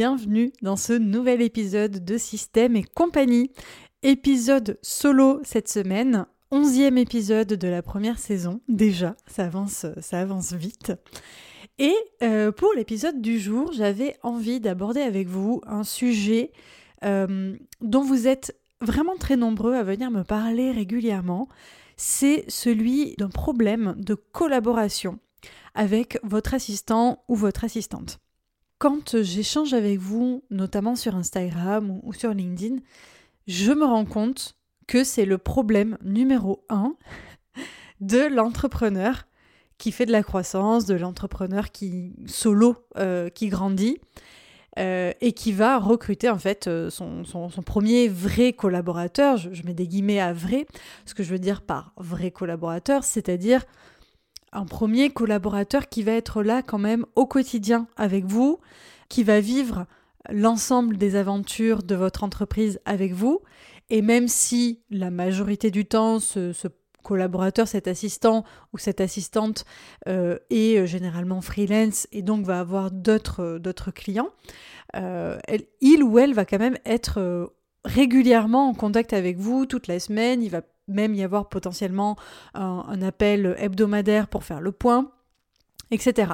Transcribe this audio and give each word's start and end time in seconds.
Bienvenue 0.00 0.50
dans 0.62 0.76
ce 0.76 0.94
nouvel 0.94 1.42
épisode 1.42 2.02
de 2.02 2.16
Système 2.16 2.74
et 2.74 2.84
compagnie. 2.84 3.50
Épisode 4.02 4.78
solo 4.80 5.42
cette 5.44 5.68
semaine, 5.68 6.24
onzième 6.50 6.96
épisode 6.96 7.48
de 7.48 7.68
la 7.68 7.82
première 7.82 8.18
saison. 8.18 8.62
Déjà, 8.66 9.14
ça 9.26 9.44
avance, 9.44 9.84
ça 10.00 10.20
avance 10.20 10.54
vite. 10.54 10.94
Et 11.78 11.94
euh, 12.22 12.50
pour 12.50 12.72
l'épisode 12.72 13.20
du 13.20 13.38
jour, 13.38 13.72
j'avais 13.74 14.16
envie 14.22 14.58
d'aborder 14.58 15.02
avec 15.02 15.28
vous 15.28 15.60
un 15.66 15.84
sujet 15.84 16.52
euh, 17.04 17.54
dont 17.82 18.02
vous 18.02 18.26
êtes 18.26 18.58
vraiment 18.80 19.18
très 19.18 19.36
nombreux 19.36 19.74
à 19.74 19.82
venir 19.82 20.10
me 20.10 20.22
parler 20.22 20.70
régulièrement. 20.70 21.46
C'est 21.98 22.46
celui 22.48 23.16
d'un 23.18 23.28
problème 23.28 23.96
de 23.98 24.14
collaboration 24.14 25.18
avec 25.74 26.18
votre 26.22 26.54
assistant 26.54 27.22
ou 27.28 27.36
votre 27.36 27.64
assistante. 27.64 28.18
Quand 28.80 29.20
j'échange 29.20 29.74
avec 29.74 29.98
vous, 29.98 30.42
notamment 30.48 30.96
sur 30.96 31.14
Instagram 31.14 32.00
ou 32.02 32.14
sur 32.14 32.32
LinkedIn, 32.32 32.76
je 33.46 33.72
me 33.72 33.84
rends 33.84 34.06
compte 34.06 34.56
que 34.86 35.04
c'est 35.04 35.26
le 35.26 35.36
problème 35.36 35.98
numéro 36.02 36.64
un 36.70 36.94
de 38.00 38.20
l'entrepreneur 38.34 39.26
qui 39.76 39.92
fait 39.92 40.06
de 40.06 40.12
la 40.12 40.22
croissance, 40.22 40.86
de 40.86 40.94
l'entrepreneur 40.94 41.72
qui 41.72 42.14
solo, 42.24 42.74
euh, 42.96 43.28
qui 43.28 43.48
grandit 43.48 43.98
euh, 44.78 45.12
et 45.20 45.32
qui 45.32 45.52
va 45.52 45.78
recruter 45.78 46.30
en 46.30 46.38
fait 46.38 46.66
euh, 46.66 46.88
son, 46.88 47.22
premier 47.66 48.08
vrai 48.08 48.54
collaborateur. 48.54 49.36
Je, 49.36 49.52
je, 49.52 49.62
mets 49.64 49.74
des 49.74 49.88
guillemets 49.88 50.20
à 50.20 50.32
vrai. 50.32 50.66
Ce 51.04 51.12
que 51.12 51.22
je 51.22 51.30
veux 51.30 51.38
dire 51.38 51.60
par 51.60 51.92
vrai 51.98 52.30
collaborateur, 52.30 53.04
c'est-à-dire 53.04 53.62
un 54.52 54.64
premier 54.64 55.10
collaborateur 55.10 55.88
qui 55.88 56.02
va 56.02 56.12
être 56.12 56.42
là 56.42 56.62
quand 56.62 56.78
même 56.78 57.06
au 57.14 57.26
quotidien 57.26 57.86
avec 57.96 58.24
vous, 58.24 58.58
qui 59.08 59.22
va 59.22 59.40
vivre 59.40 59.86
l'ensemble 60.28 60.96
des 60.96 61.16
aventures 61.16 61.82
de 61.82 61.94
votre 61.94 62.24
entreprise 62.24 62.80
avec 62.84 63.12
vous. 63.12 63.40
Et 63.90 64.02
même 64.02 64.28
si 64.28 64.80
la 64.90 65.10
majorité 65.10 65.70
du 65.70 65.84
temps, 65.84 66.20
ce, 66.20 66.52
collaborateur, 67.02 67.66
cet 67.66 67.88
assistant 67.88 68.44
ou 68.72 68.78
cette 68.78 69.00
assistante 69.00 69.64
euh, 70.06 70.38
est 70.50 70.78
euh, 70.78 70.86
généralement 70.86 71.40
freelance 71.40 72.06
et 72.12 72.22
donc 72.22 72.44
va 72.44 72.60
avoir 72.60 72.90
d'autres, 72.90 73.40
euh, 73.42 73.92
clients, 73.94 74.28
il 75.80 76.02
ou 76.02 76.18
elle 76.18 76.34
va 76.34 76.44
quand 76.44 76.58
même 76.58 76.76
être 76.84 77.52
régulièrement 77.84 78.68
en 78.68 78.74
contact 78.74 79.12
avec 79.12 79.38
vous 79.38 79.66
toute 79.66 79.86
la 79.86 79.98
semaine. 79.98 80.42
Même 80.88 81.14
y 81.14 81.22
avoir 81.22 81.48
potentiellement 81.48 82.16
un, 82.54 83.02
appel 83.02 83.54
hebdomadaire 83.58 84.28
pour 84.28 84.44
faire 84.44 84.60
le 84.60 84.72
point 84.72 85.10
etc. 85.90 86.32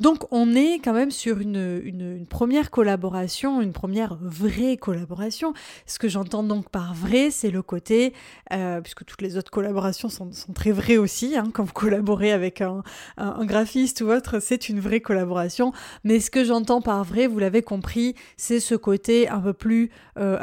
Donc 0.00 0.26
on 0.32 0.54
est 0.54 0.80
quand 0.82 0.92
même 0.92 1.10
sur 1.10 1.40
une, 1.40 2.26
première 2.28 2.70
collaboration, 2.70 3.60
une 3.60 3.72
première 3.72 4.16
vraie 4.20 4.76
collaboration. 4.76 5.52
Ce 5.86 5.98
que 5.98 6.08
j'entends 6.08 6.42
donc 6.42 6.70
par 6.70 6.94
vrai, 6.94 7.30
c'est 7.30 7.50
le 7.50 7.62
côté, 7.62 8.14
euh, 8.52 8.80
puisque 8.80 9.04
toutes 9.04 9.22
les 9.22 9.36
autres 9.36 9.50
collaborations 9.50 10.08
sont, 10.08 10.30
très 10.54 10.72
vraies 10.72 10.96
aussi, 10.96 11.36
hein, 11.36 11.50
quand 11.52 11.64
vous 11.64 11.72
collaborez 11.72 12.32
avec 12.32 12.60
un, 12.60 12.82
graphiste 13.44 14.00
ou 14.00 14.10
autre, 14.10 14.40
c'est 14.40 14.68
une 14.68 14.80
vraie 14.80 15.00
collaboration. 15.00 15.72
Mais 16.02 16.20
ce 16.20 16.30
que 16.30 16.44
j'entends 16.44 16.80
par 16.80 17.04
vrai, 17.04 17.26
vous 17.26 17.38
l'avez 17.38 17.62
compris, 17.62 18.14
c'est 18.36 18.60
ce 18.60 18.74
côté 18.74 19.28
un 19.28 19.40
peu 19.40 19.52
plus, 19.52 19.90
euh, 20.18 20.38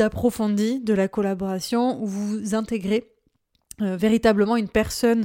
approfondi 0.00 0.80
de 0.80 0.94
la 0.94 1.08
collaboration 1.08 2.02
où 2.02 2.06
vous 2.06 2.54
intégrez 2.54 3.12
euh, 3.80 3.96
véritablement 3.96 4.56
une 4.56 4.68
personne 4.68 5.24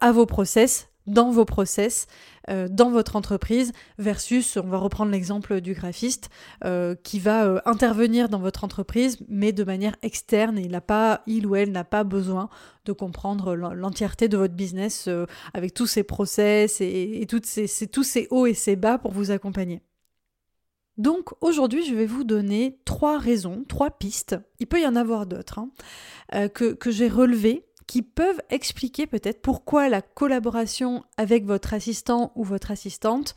à 0.00 0.12
vos 0.12 0.26
process, 0.26 0.88
dans 1.06 1.30
vos 1.30 1.44
process, 1.44 2.06
euh, 2.48 2.68
dans 2.68 2.90
votre 2.90 3.16
entreprise, 3.16 3.72
versus, 3.98 4.56
on 4.56 4.68
va 4.68 4.78
reprendre 4.78 5.12
l'exemple 5.12 5.60
du 5.60 5.74
graphiste, 5.74 6.30
qui 7.02 7.18
va 7.18 7.62
intervenir 7.64 8.28
dans 8.28 8.38
votre 8.38 8.64
entreprise, 8.64 9.18
mais 9.28 9.52
de 9.52 9.64
manière 9.64 9.96
externe, 10.02 10.58
et 10.58 10.62
il, 10.62 10.80
pas, 10.80 11.22
il 11.26 11.46
ou 11.46 11.54
elle 11.54 11.70
n'a 11.70 11.84
pas 11.84 12.04
besoin 12.04 12.48
de 12.84 12.92
comprendre 12.92 13.54
l'entièreté 13.54 14.28
de 14.28 14.36
votre 14.36 14.54
business 14.54 15.08
avec 15.54 15.74
tous 15.74 15.86
ces 15.86 16.02
process 16.02 16.80
et, 16.80 17.26
toutes 17.28 17.46
ces, 17.46 17.86
tous 17.86 18.02
ces 18.02 18.26
hauts 18.30 18.46
et 18.46 18.54
ces 18.54 18.76
bas 18.76 18.98
pour 18.98 19.12
vous 19.12 19.30
accompagner. 19.30 19.82
Donc 20.98 21.30
aujourd'hui, 21.40 21.84
je 21.84 21.94
vais 21.94 22.06
vous 22.06 22.24
donner 22.24 22.78
trois 22.84 23.18
raisons, 23.18 23.64
trois 23.68 23.90
pistes, 23.90 24.36
il 24.60 24.66
peut 24.66 24.80
y 24.80 24.86
en 24.86 24.96
avoir 24.96 25.26
d'autres, 25.26 25.60
hein, 26.32 26.48
que, 26.48 26.72
que 26.72 26.90
j'ai 26.90 27.08
relevées 27.08 27.66
qui 27.86 28.02
peuvent 28.02 28.40
expliquer 28.50 29.06
peut-être 29.06 29.42
pourquoi 29.42 29.88
la 29.88 30.02
collaboration 30.02 31.04
avec 31.16 31.44
votre 31.44 31.74
assistant 31.74 32.32
ou 32.34 32.44
votre 32.44 32.70
assistante 32.70 33.34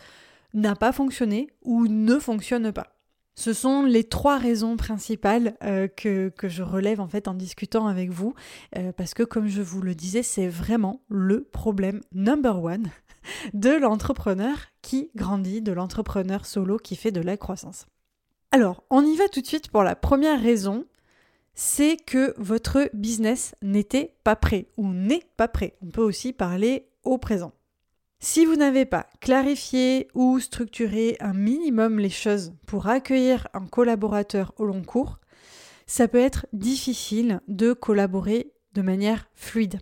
n'a 0.53 0.75
pas 0.75 0.91
fonctionné 0.91 1.49
ou 1.61 1.87
ne 1.87 2.17
fonctionne 2.17 2.71
pas. 2.71 2.95
Ce 3.35 3.53
sont 3.53 3.83
les 3.83 4.03
trois 4.03 4.37
raisons 4.37 4.75
principales 4.75 5.55
euh, 5.63 5.87
que, 5.87 6.33
je 6.43 6.61
relève 6.61 6.99
en 6.99 7.07
fait 7.07 7.27
en 7.29 7.33
discutant 7.33 7.87
avec 7.87 8.09
vous, 8.09 8.33
euh, 8.75 8.91
parce 8.91 9.13
que 9.13 9.23
comme 9.23 9.47
je 9.47 9.61
vous 9.61 9.81
le 9.81 9.95
disais, 9.95 10.23
c'est 10.23 10.49
vraiment 10.49 11.03
le 11.07 11.43
problème 11.43 12.01
number 12.11 12.61
one 12.61 12.89
de 13.53 13.69
l'entrepreneur 13.69 14.57
qui 14.81 15.09
grandit, 15.15 15.61
de 15.61 15.71
l'entrepreneur 15.71 16.45
solo 16.45 16.77
qui 16.77 16.97
fait 16.97 17.11
de 17.11 17.21
la 17.21 17.37
croissance. 17.37 17.85
Alors, 18.51 18.83
on 18.89 19.05
y 19.05 19.15
va 19.15 19.29
tout 19.29 19.41
de 19.41 19.47
suite 19.47 19.69
pour 19.69 19.83
la 19.83 19.95
première 19.95 20.41
raison, 20.41 20.85
c'est 21.61 21.97
que 21.97 22.33
votre 22.37 22.89
business 22.93 23.53
n'était 23.61 24.15
pas 24.23 24.37
prêt 24.37 24.67
ou 24.77 24.93
n'est 24.93 25.25
pas 25.35 25.49
prêt. 25.49 25.75
On 25.81 25.87
peut 25.87 26.01
aussi 26.01 26.31
parler 26.31 26.87
au 27.03 27.17
présent. 27.17 27.51
Si 28.21 28.45
vous 28.45 28.55
n'avez 28.55 28.85
pas 28.85 29.07
clarifié 29.19 30.07
ou 30.13 30.39
structuré 30.39 31.17
un 31.19 31.33
minimum 31.33 31.99
les 31.99 32.09
choses 32.09 32.53
pour 32.65 32.87
accueillir 32.87 33.49
un 33.53 33.65
collaborateur 33.65 34.53
au 34.55 34.63
long 34.63 34.83
cours, 34.83 35.19
ça 35.85 36.07
peut 36.07 36.21
être 36.21 36.47
difficile 36.53 37.41
de 37.49 37.73
collaborer 37.73 38.53
de 38.73 38.81
manière 38.81 39.27
fluide. 39.35 39.81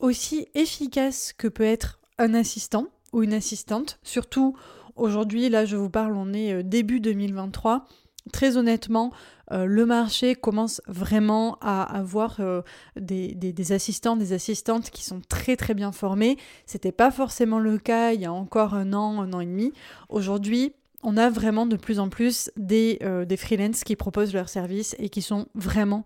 Aussi 0.00 0.48
efficace 0.54 1.32
que 1.32 1.46
peut 1.46 1.62
être 1.62 2.00
un 2.18 2.34
assistant 2.34 2.88
ou 3.12 3.22
une 3.22 3.34
assistante, 3.34 4.00
surtout 4.02 4.56
aujourd'hui, 4.96 5.50
là 5.50 5.66
je 5.66 5.76
vous 5.76 5.90
parle, 5.90 6.16
on 6.16 6.32
est 6.32 6.52
euh, 6.52 6.62
début 6.64 6.98
2023, 6.98 7.86
très 8.30 8.56
honnêtement, 8.56 9.12
euh, 9.52 9.64
le 9.64 9.86
marché 9.86 10.34
commence 10.34 10.80
vraiment 10.86 11.58
à 11.60 11.82
avoir 11.82 12.36
euh, 12.40 12.62
des, 12.96 13.72
assistants, 13.72 14.16
des 14.16 14.32
assistantes 14.32 14.90
qui 14.90 15.04
sont 15.04 15.20
très 15.28 15.56
très 15.56 15.74
bien 15.74 15.92
formés. 15.92 16.36
C'était 16.66 16.92
pas 16.92 17.10
forcément 17.10 17.58
le 17.58 17.78
cas 17.78 18.12
il 18.12 18.20
y 18.20 18.26
a 18.26 18.32
encore 18.32 18.74
un 18.74 18.92
an, 18.92 19.20
un 19.20 19.32
an 19.32 19.40
et 19.40 19.46
demi. 19.46 19.72
Aujourd'hui, 20.08 20.72
on 21.02 21.16
a 21.16 21.30
vraiment 21.30 21.66
de 21.66 21.76
plus 21.76 21.98
en 21.98 22.08
plus 22.08 22.50
des, 22.56 22.98
euh, 23.02 23.24
des 23.24 23.36
freelances 23.36 23.84
qui 23.84 23.96
proposent 23.96 24.34
leurs 24.34 24.50
services 24.50 24.94
et 24.98 25.08
qui 25.08 25.22
sont 25.22 25.46
vraiment 25.54 26.04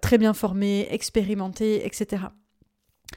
très 0.00 0.16
bien 0.16 0.32
formés, 0.32 0.86
expérimentés, 0.92 1.84
etc. 1.84 2.26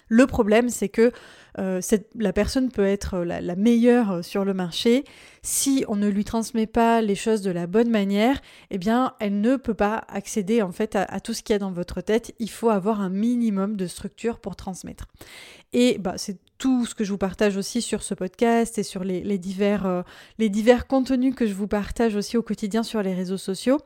Le 0.08 0.28
problème, 0.28 0.70
c'est 0.70 0.90
que 0.90 1.12
euh, 1.58 1.80
la 2.16 2.34
personne 2.34 2.70
peut 2.70 2.86
être 2.86 3.20
la, 3.20 3.56
meilleure 3.56 4.12
euh, 4.12 4.22
sur 4.22 4.44
le 4.44 4.54
marché. 4.54 5.06
Si 5.42 5.86
on 5.88 5.96
ne 5.96 6.08
lui 6.08 6.26
transmet 6.26 6.68
pas 6.68 7.02
les 7.02 7.16
choses 7.16 7.42
de 7.42 7.52
la 7.52 7.66
bonne 7.66 7.90
manière, 7.90 8.42
eh 8.72 8.78
bien, 8.78 9.14
elle 9.20 9.40
ne 9.40 9.56
peut 9.56 9.74
pas 9.74 10.04
accéder 10.10 10.62
en 10.62 10.72
fait 10.72 10.96
à, 10.96 11.20
tout 11.20 11.34
ce 11.34 11.44
qu'il 11.44 11.54
y 11.54 11.56
a 11.56 11.60
dans 11.60 11.72
votre 11.72 12.02
tête. 12.02 12.34
Il 12.40 12.50
faut 12.50 12.70
avoir 12.70 13.00
un 13.00 13.10
minimum 13.10 13.78
de 13.78 13.88
structure 13.88 14.40
pour 14.40 14.56
transmettre. 14.56 15.08
Et 15.72 15.98
bah, 15.98 16.16
c'est 16.18 16.38
tout 16.58 16.86
ce 16.86 16.96
que 16.96 17.04
je 17.04 17.12
vous 17.12 17.18
partage 17.18 17.58
aussi 17.58 17.82
sur 17.82 18.04
ce 18.04 18.14
podcast 18.14 18.78
et 18.78 18.84
sur 18.84 19.04
euh, 19.04 20.04
les 20.38 20.50
divers 20.50 20.88
contenus 20.88 21.36
que 21.36 21.46
je 21.46 21.54
vous 21.54 21.68
partage 21.68 22.16
aussi 22.16 22.38
au 22.38 22.42
quotidien 22.42 22.84
sur 22.84 23.02
les 23.02 23.14
réseaux 23.14 23.38
sociaux. 23.38 23.80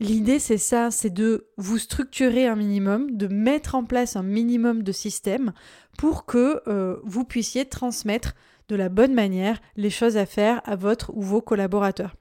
L'idée, 0.00 0.38
c'est 0.38 0.56
ça, 0.56 0.90
c'est 0.90 1.12
de 1.12 1.48
vous 1.58 1.76
structurer 1.76 2.46
un 2.46 2.56
minimum, 2.56 3.18
de 3.18 3.26
mettre 3.26 3.74
en 3.74 3.84
place 3.84 4.16
un 4.16 4.22
minimum 4.22 4.82
de 4.82 4.92
système 4.92 5.52
pour 5.98 6.24
que 6.24 6.62
euh, 6.66 6.96
vous 7.04 7.24
puissiez 7.24 7.66
transmettre 7.66 8.34
de 8.70 8.76
la 8.76 8.88
bonne 8.88 9.12
manière 9.12 9.60
les 9.76 9.90
choses 9.90 10.16
à 10.16 10.24
faire 10.24 10.62
à 10.64 10.74
votre 10.74 11.14
ou 11.14 11.20
vos 11.20 11.42
collaborateurs. 11.42 12.16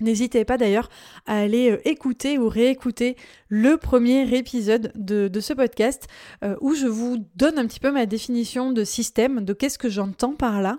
N'hésitez 0.00 0.46
pas 0.46 0.56
d'ailleurs 0.56 0.88
à 1.26 1.38
aller 1.38 1.72
euh, 1.72 1.88
écouter 1.88 2.38
ou 2.38 2.48
réécouter 2.48 3.16
le 3.48 3.76
premier 3.76 4.34
épisode 4.34 4.90
de, 4.94 5.40
ce 5.40 5.52
podcast 5.52 6.08
euh, 6.42 6.56
où 6.62 6.74
je 6.74 6.86
vous 6.86 7.18
donne 7.36 7.58
un 7.58 7.66
petit 7.66 7.80
peu 7.80 7.92
ma 7.92 8.06
définition 8.06 8.72
de 8.72 8.82
système, 8.82 9.44
de 9.44 9.52
qu'est-ce 9.52 9.78
que 9.78 9.90
j'entends 9.90 10.34
par 10.34 10.62
là 10.62 10.78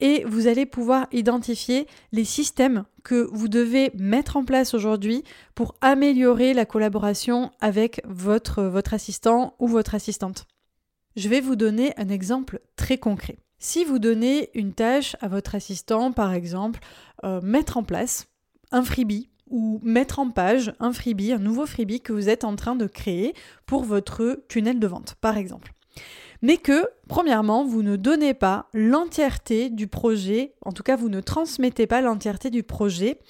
et 0.00 0.24
vous 0.24 0.46
allez 0.46 0.66
pouvoir 0.66 1.06
identifier 1.12 1.86
les 2.12 2.24
systèmes 2.24 2.84
que 3.04 3.28
vous 3.32 3.48
devez 3.48 3.90
mettre 3.94 4.36
en 4.36 4.44
place 4.44 4.74
aujourd'hui 4.74 5.24
pour 5.54 5.74
améliorer 5.80 6.54
la 6.54 6.66
collaboration 6.66 7.50
avec 7.60 8.00
votre, 8.04 8.62
votre 8.62 8.94
assistant 8.94 9.54
ou 9.58 9.68
votre 9.68 9.94
assistante. 9.94 10.46
Je 11.16 11.28
vais 11.28 11.40
vous 11.40 11.56
donner 11.56 11.92
un 11.98 12.08
exemple 12.08 12.60
très 12.76 12.98
concret. 12.98 13.38
Si 13.58 13.84
vous 13.84 13.98
donnez 13.98 14.50
une 14.54 14.72
tâche 14.72 15.14
à 15.20 15.28
votre 15.28 15.54
assistant, 15.54 16.12
par 16.12 16.32
exemple, 16.32 16.80
euh, 17.24 17.40
mettre 17.42 17.76
en 17.76 17.84
place 17.84 18.26
un 18.72 18.82
freebie 18.82 19.28
ou 19.48 19.78
mettre 19.84 20.18
en 20.18 20.30
page 20.30 20.72
un 20.80 20.92
freebie, 20.92 21.32
un 21.32 21.38
nouveau 21.38 21.66
freebie 21.66 22.00
que 22.00 22.12
vous 22.12 22.28
êtes 22.28 22.42
en 22.42 22.56
train 22.56 22.74
de 22.74 22.86
créer 22.86 23.34
pour 23.66 23.84
votre 23.84 24.42
tunnel 24.48 24.80
de 24.80 24.86
vente, 24.86 25.14
par 25.20 25.36
exemple 25.36 25.72
mais 26.42 26.56
que, 26.56 26.88
premièrement, 27.08 27.64
vous 27.64 27.82
ne 27.82 27.96
donnez 27.96 28.34
pas 28.34 28.66
l'entièreté 28.74 29.70
du 29.70 29.86
projet, 29.86 30.54
en 30.64 30.72
tout 30.72 30.82
cas, 30.82 30.96
vous 30.96 31.08
ne 31.08 31.20
transmettez 31.20 31.86
pas 31.86 32.00
l'entièreté 32.00 32.50
du 32.50 32.64
projet 32.64 33.20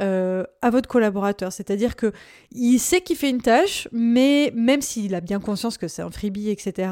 euh, 0.00 0.44
à 0.62 0.70
votre 0.70 0.88
collaborateur. 0.88 1.50
C'est-à-dire 1.50 1.96
que 1.96 2.12
il 2.52 2.78
sait 2.78 3.00
qu'il 3.00 3.16
fait 3.16 3.30
une 3.30 3.42
tâche, 3.42 3.88
mais 3.90 4.52
même 4.54 4.82
s'il 4.82 5.14
a 5.14 5.20
bien 5.20 5.40
conscience 5.40 5.76
que 5.76 5.88
c'est 5.88 6.02
un 6.02 6.10
freebie, 6.10 6.50
etc., 6.50 6.90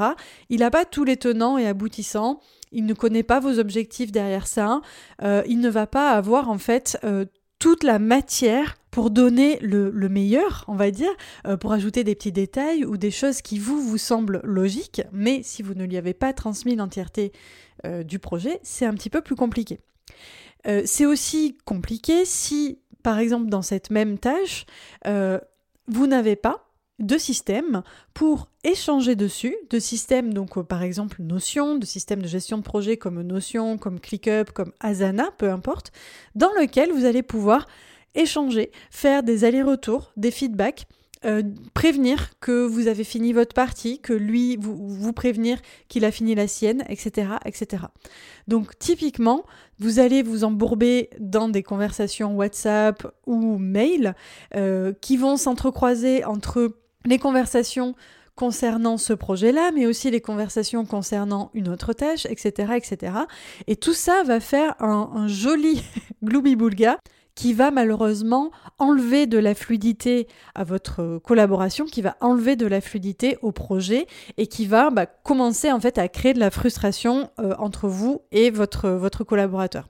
il 0.49 0.61
n'a 0.61 0.70
pas 0.70 0.84
tous 0.84 1.05
les 1.05 1.17
tenants 1.17 1.56
et 1.58 1.67
aboutissants. 1.67 2.40
Il 2.73 2.84
ne 2.84 2.94
connaît 2.94 3.23
pas 3.23 3.38
vos 3.38 3.61
objectifs 3.61 4.11
derrière 4.11 4.46
ça. 4.46 4.81
Euh, 5.23 5.43
il 5.46 5.61
ne 5.61 5.69
va 5.69 5.87
pas 5.87 6.11
avoir 6.11 6.50
en 6.50 6.58
fait 6.58 6.99
euh, 7.05 7.26
toute 7.58 7.85
la 7.85 7.99
matière 7.99 8.76
pour 8.91 9.11
donner 9.11 9.58
le, 9.61 9.91
meilleur, 10.08 10.64
on 10.69 10.75
va 10.75 10.91
dire, 10.91 11.11
euh, 11.47 11.56
pour 11.56 11.73
ajouter 11.73 12.03
des 12.03 12.14
petits 12.14 12.32
détails 12.32 12.85
ou 12.85 12.97
des 12.97 13.11
choses 13.11 13.43
qui 13.43 13.58
vous 13.58 13.81
vous 13.81 13.99
semblent 13.99 14.41
logiques, 14.43 15.03
mais 15.12 15.43
si 15.43 15.62
vous 15.62 15.75
ne 15.75 15.85
lui 15.85 15.97
avez 15.97 16.14
pas 16.14 16.32
transmis 16.32 16.76
l'entièreté 16.76 17.32
euh, 17.85 18.03
du 18.03 18.19
projet, 18.19 18.58
c'est 18.62 18.87
un 18.87 18.94
petit 18.94 19.11
peu 19.11 19.20
plus 19.20 19.37
compliqué. 19.37 19.81
Euh, 20.67 20.82
c'est 20.87 21.05
aussi 21.05 21.58
compliqué 21.67 22.25
si, 22.25 22.79
par 23.03 23.19
exemple, 23.19 23.49
dans 23.50 23.62
cette 23.62 23.91
même 23.91 24.19
tâche, 24.19 24.64
vous 25.88 26.06
n'avez 26.06 26.37
pas 26.37 26.66
de 26.99 27.19
système 27.19 27.83
pour 28.15 28.49
échanger 28.65 29.17
dessus, 29.17 29.57
de 29.71 29.79
systèmes 29.79 30.33
donc 30.33 30.61
par 30.63 30.83
exemple 30.83 31.23
Notion, 31.23 31.77
de 31.77 31.85
systèmes 31.85 32.23
de 32.23 32.29
gestion 32.29 32.59
de 32.59 32.63
projet 32.63 32.97
comme 32.97 33.23
Notion, 33.23 33.79
comme 33.79 34.01
ClickUp, 34.01 34.53
comme 34.53 34.73
Asana, 34.81 35.31
peu 35.39 35.51
importe, 35.51 35.93
dans 36.35 36.53
lequel 36.59 36.93
vous 36.93 37.05
allez 37.05 37.23
pouvoir 37.23 37.67
échanger, 38.15 38.71
faire 38.91 39.23
des 39.23 39.45
allers-retours, 39.45 40.13
des 40.17 40.31
feedbacks, 40.31 40.87
euh, 41.25 41.43
prévenir 41.75 42.39
que 42.41 42.67
vous 42.67 42.89
avez 42.89 43.03
fini 43.03 43.33
votre 43.33 43.55
partie, 43.55 44.01
que 44.01 44.13
lui 44.13 44.57
vous, 44.57 44.77
vous 44.77 45.13
prévenir 45.13 45.59
qu'il 45.89 46.05
a 46.05 46.11
fini 46.11 46.35
la 46.35 46.47
sienne, 46.47 46.85
etc., 46.89 47.29
etc. 47.45 47.85
Donc 48.49 48.79
typiquement, 48.79 49.45
vous 49.79 49.99
allez 49.99 50.23
vous 50.23 50.45
embourber 50.45 51.11
dans 51.19 51.49
des 51.49 51.63
conversations 51.63 52.37
WhatsApp 52.37 53.07
ou 53.27 53.59
mail 53.59 54.15
euh, 54.55 54.93
qui 55.01 55.17
vont 55.17 55.37
s'entrecroiser 55.37 56.25
entre 56.25 56.77
les 57.06 57.19
conversations 57.19 57.94
concernant 58.37 58.99
ce 58.99 59.14
projet-là, 59.14 59.70
mais 59.75 59.87
aussi 59.87 60.11
les 60.11 60.20
conversations 60.20 60.85
concernant 60.85 61.50
une 61.55 61.69
autre 61.69 61.94
tâche, 61.94 62.26
etc., 62.26 62.75
etc. 62.76 63.12
Et 63.67 63.76
tout 63.76 63.94
ça 63.94 64.23
va 64.25 64.41
faire 64.41 64.75
un, 64.81 65.26
joli 65.26 65.82
gloubi-boulga 66.23 66.99
qui 67.35 67.53
va 67.53 67.70
malheureusement 67.70 68.50
enlever 68.79 69.26
de 69.26 69.38
la 69.38 69.55
fluidité 69.55 70.26
à 70.55 70.64
votre 70.64 71.19
collaboration, 71.19 71.85
qui 71.85 72.00
va 72.00 72.17
enlever 72.20 72.56
de 72.56 72.67
la 72.67 72.81
fluidité 72.81 73.38
au 73.43 73.52
projet 73.52 74.06
et 74.38 74.47
qui 74.47 74.67
va 74.67 74.91
bah, 74.91 75.06
commencer 75.06 75.70
en 75.70 75.81
fait 75.81 75.99
à 75.99 76.09
créer 76.09 76.32
de 76.32 76.41
la 76.41 76.50
frustration 76.50 77.31
euh, 77.38 77.55
entre 77.59 77.88
vous 77.88 78.23
et 78.32 78.50
votre, 78.50 78.88
votre 78.88 79.23
collaborateur. 79.23 79.88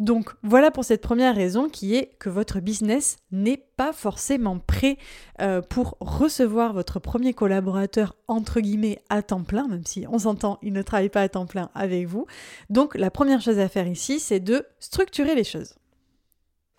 Donc 0.00 0.30
voilà 0.42 0.70
pour 0.70 0.84
cette 0.84 1.00
première 1.00 1.36
raison 1.36 1.68
qui 1.68 1.94
est 1.94 2.16
que 2.18 2.28
votre 2.28 2.60
business 2.60 3.16
n'est 3.30 3.64
pas 3.76 3.92
forcément 3.92 4.58
prêt 4.58 4.98
euh, 5.40 5.62
pour 5.62 5.96
recevoir 6.00 6.72
votre 6.72 6.98
premier 6.98 7.32
collaborateur 7.32 8.16
entre 8.26 8.60
guillemets 8.60 9.00
à 9.08 9.22
temps 9.22 9.44
plein, 9.44 9.68
même 9.68 9.86
si 9.86 10.04
on 10.10 10.18
s'entend, 10.18 10.58
il 10.62 10.72
ne 10.72 10.82
travaille 10.82 11.10
pas 11.10 11.22
à 11.22 11.28
temps 11.28 11.46
plein 11.46 11.70
avec 11.74 12.06
vous. 12.06 12.26
Donc 12.70 12.96
la 12.96 13.10
première 13.10 13.40
chose 13.40 13.58
à 13.58 13.68
faire 13.68 13.86
ici, 13.86 14.18
c'est 14.18 14.40
de 14.40 14.66
structurer 14.80 15.34
les 15.34 15.44
choses. 15.44 15.76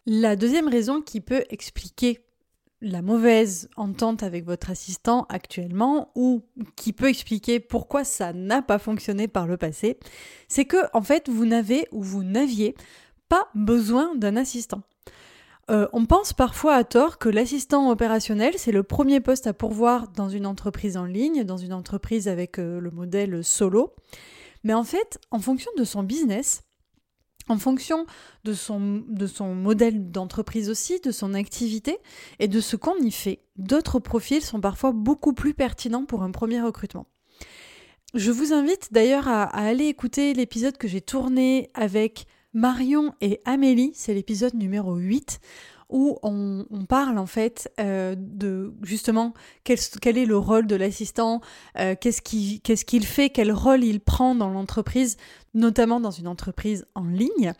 La 0.05 0.35
deuxième 0.35 0.67
raison 0.67 1.01
qui 1.01 1.21
peut 1.21 1.45
expliquer 1.49 2.19
la 2.81 3.01
mauvaise 3.01 3.69
entente 3.77 4.21
avec 4.21 4.45
votre 4.45 4.69
assistant 4.69 5.25
actuellement 5.29 6.11
ou 6.13 6.43
qui 6.75 6.93
peut 6.93 7.07
expliquer 7.07 7.59
pourquoi 7.59 8.03
ça 8.03 8.33
n'a 8.33 8.61
pas 8.61 8.77
fonctionné 8.77 9.27
par 9.27 9.47
le 9.47 9.57
passé, 9.57 9.97
c'est 10.47 10.65
que 10.65 10.77
en 10.93 11.01
fait 11.01 11.29
vous 11.29 11.45
n'avez 11.45 11.87
ou 11.91 12.03
vous 12.03 12.23
n'aviez 12.23 12.75
pas 13.29 13.49
besoin 13.55 14.15
d'un 14.15 14.35
assistant. 14.35 14.81
Euh, 15.71 15.87
on 15.93 16.05
pense 16.05 16.33
parfois 16.33 16.75
à 16.75 16.83
tort 16.83 17.17
que 17.17 17.29
l'assistant 17.29 17.89
opérationnel, 17.89 18.53
c'est 18.57 18.71
le 18.71 18.83
premier 18.83 19.19
poste 19.19 19.47
à 19.47 19.53
pourvoir 19.53 20.09
dans 20.09 20.29
une 20.29 20.45
entreprise 20.45 20.95
en 20.95 21.05
ligne, 21.05 21.43
dans 21.43 21.57
une 21.57 21.73
entreprise 21.73 22.27
avec 22.27 22.59
euh, 22.59 22.79
le 22.79 22.91
modèle 22.91 23.43
solo. 23.43 23.95
Mais 24.63 24.73
en 24.73 24.83
fait, 24.83 25.19
en 25.31 25.39
fonction 25.39 25.71
de 25.77 25.83
son 25.83 26.03
business, 26.03 26.63
en 27.47 27.57
fonction 27.57 28.05
de 28.43 28.53
son, 28.53 29.03
de 29.07 29.27
son 29.27 29.55
modèle 29.55 30.11
d'entreprise 30.11 30.69
aussi, 30.69 30.99
de 30.99 31.11
son 31.11 31.33
activité 31.33 31.97
et 32.39 32.47
de 32.47 32.59
ce 32.59 32.75
qu'on 32.75 32.97
y 32.97 33.11
fait, 33.11 33.41
d'autres 33.55 33.99
profils 33.99 34.41
sont 34.41 34.61
parfois 34.61 34.91
beaucoup 34.91 35.33
plus 35.33 35.53
pertinents 35.53 36.05
pour 36.05 36.23
un 36.23 36.31
premier 36.31 36.61
recrutement. 36.61 37.07
Je 38.13 38.31
vous 38.31 38.53
invite 38.53 38.93
d'ailleurs 38.93 39.27
à, 39.27 39.43
à, 39.43 39.65
aller 39.65 39.85
écouter 39.85 40.33
l'épisode 40.33 40.77
que 40.77 40.87
j'ai 40.87 41.01
tourné 41.01 41.69
avec 41.73 42.27
Marion 42.55 43.13
et 43.19 43.41
Amélie, 43.43 43.91
c'est 43.93 44.13
l'épisode 44.13 44.53
numéro 44.53 44.95
8 44.95 45.41
où 45.89 46.17
on, 46.23 46.65
parle 46.87 47.17
en 47.17 47.25
fait 47.25 47.69
euh, 47.81 48.15
de 48.17 48.73
justement 48.81 49.33
quel, 49.65 50.17
est 50.17 50.25
le 50.25 50.37
rôle 50.37 50.65
de 50.65 50.75
l'assistant, 50.75 51.41
euh, 51.77 51.95
qu'est-ce 51.99 52.21
qu'il 52.21 53.05
fait, 53.05 53.29
quel 53.29 53.51
rôle 53.51 53.83
il 53.83 53.99
prend 53.99 54.35
dans 54.35 54.49
l'entreprise, 54.49 55.17
notamment 55.53 55.99
dans 55.99 56.11
une 56.11 56.29
entreprise 56.29 56.87
en 56.95 57.03
ligne. 57.03 57.53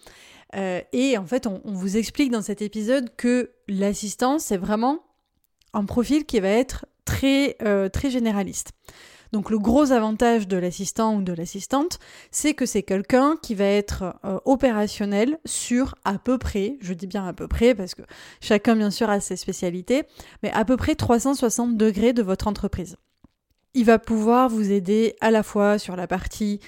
Euh, 0.55 0.79
et 0.93 1.17
en 1.17 1.25
fait, 1.25 1.45
on, 1.45 1.61
on, 1.65 1.73
vous 1.73 1.97
explique 1.97 2.31
dans 2.31 2.41
cet 2.41 2.61
épisode 2.61 3.09
que 3.17 3.51
l'assistant, 3.67 4.39
c'est 4.39 4.57
vraiment 4.57 5.03
un 5.73 5.83
profil 5.83 6.25
qui 6.25 6.39
va 6.39 6.49
être 6.49 6.85
très, 7.03 7.57
très 7.91 8.09
généraliste. 8.09 8.71
Donc 9.31 9.49
le 9.49 9.59
gros 9.59 9.91
avantage 9.91 10.47
de 10.47 10.57
l'assistant 10.57 11.15
ou 11.15 11.21
de 11.21 11.33
l'assistante, 11.33 11.99
c'est 12.31 12.53
que 12.53 12.65
c'est 12.65 12.83
quelqu'un 12.83 13.35
qui 13.41 13.55
va 13.55 13.65
être 13.65 14.15
euh, 14.23 14.39
opérationnel 14.45 15.39
sur 15.45 15.95
à 16.05 16.17
peu 16.17 16.37
près, 16.37 16.77
je 16.81 16.93
dis 16.93 17.07
bien 17.07 17.27
à 17.27 17.33
peu 17.33 17.47
près 17.47 17.75
parce 17.75 17.95
que 17.95 18.01
chacun 18.41 18.75
bien 18.75 18.91
sûr 18.91 19.09
a 19.09 19.19
ses 19.19 19.35
spécialités, 19.35 20.03
mais 20.43 20.51
à 20.51 20.65
peu 20.65 20.77
près 20.77 20.95
360 20.95 21.77
degrés 21.77 22.13
de 22.13 22.23
votre 22.23 22.47
entreprise. 22.47 22.97
Il 23.73 23.83
va 23.83 23.99
pouvoir 23.99 24.47
vous 24.47 24.71
aider 24.71 25.15
à 25.19 25.31
la 25.31 25.43
fois 25.43 25.77
sur 25.77 25.97
la 25.97 26.07
partie 26.07 26.61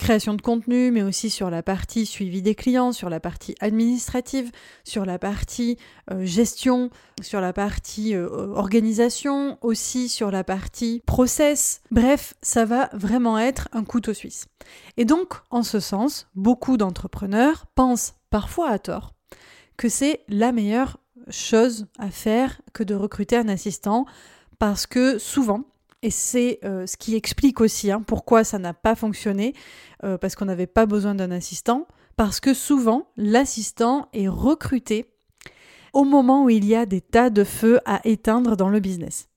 création 0.00 0.34
de 0.34 0.40
contenu, 0.40 0.90
mais 0.90 1.02
aussi 1.02 1.30
sur 1.30 1.50
la 1.50 1.62
partie 1.62 2.06
suivi 2.06 2.40
des 2.40 2.54
clients, 2.54 2.90
sur 2.90 3.10
la 3.10 3.20
partie 3.20 3.54
administrative, 3.60 4.50
sur 4.82 5.04
la 5.04 5.18
partie 5.18 5.76
euh, 6.10 6.24
gestion, 6.24 6.90
sur 7.20 7.40
la 7.40 7.52
partie 7.52 8.14
euh, 8.14 8.48
organisation, 8.54 9.58
aussi 9.60 10.08
sur 10.08 10.30
la 10.30 10.42
partie 10.42 11.02
process. 11.06 11.82
Bref, 11.90 12.34
ça 12.40 12.64
va 12.64 12.88
vraiment 12.94 13.38
être 13.38 13.68
un 13.72 13.84
couteau 13.84 14.14
suisse. 14.14 14.46
Et 14.96 15.04
donc, 15.04 15.34
en 15.50 15.62
ce 15.62 15.80
sens, 15.80 16.28
beaucoup 16.34 16.78
d'entrepreneurs 16.78 17.66
pensent 17.74 18.14
parfois 18.30 18.70
à 18.70 18.78
tort 18.78 19.12
que 19.76 19.88
c'est 19.88 20.24
la 20.28 20.50
meilleure 20.50 20.98
chose 21.28 21.86
à 21.98 22.10
faire 22.10 22.60
que 22.72 22.82
de 22.82 22.94
recruter 22.94 23.36
un 23.36 23.48
assistant 23.48 24.06
parce 24.58 24.86
que 24.86 25.18
souvent, 25.18 25.64
et 26.02 26.10
c'est 26.10 26.58
euh, 26.64 26.86
ce 26.86 26.96
qui 26.96 27.14
explique 27.14 27.60
aussi 27.60 27.90
hein, 27.90 28.02
pourquoi 28.06 28.44
ça 28.44 28.58
n'a 28.58 28.74
pas 28.74 28.94
fonctionné, 28.94 29.54
euh, 30.04 30.18
parce 30.18 30.34
qu'on 30.34 30.46
n'avait 30.46 30.66
pas 30.66 30.86
besoin 30.86 31.14
d'un 31.14 31.30
assistant, 31.30 31.86
parce 32.16 32.40
que 32.40 32.54
souvent 32.54 33.08
l'assistant 33.16 34.08
est 34.12 34.28
recruté 34.28 35.06
au 35.92 36.04
moment 36.04 36.44
où 36.44 36.50
il 36.50 36.64
y 36.64 36.74
a 36.74 36.86
des 36.86 37.00
tas 37.00 37.30
de 37.30 37.44
feux 37.44 37.80
à 37.84 38.00
éteindre 38.04 38.56
dans 38.56 38.68
le 38.68 38.80
business. 38.80 39.28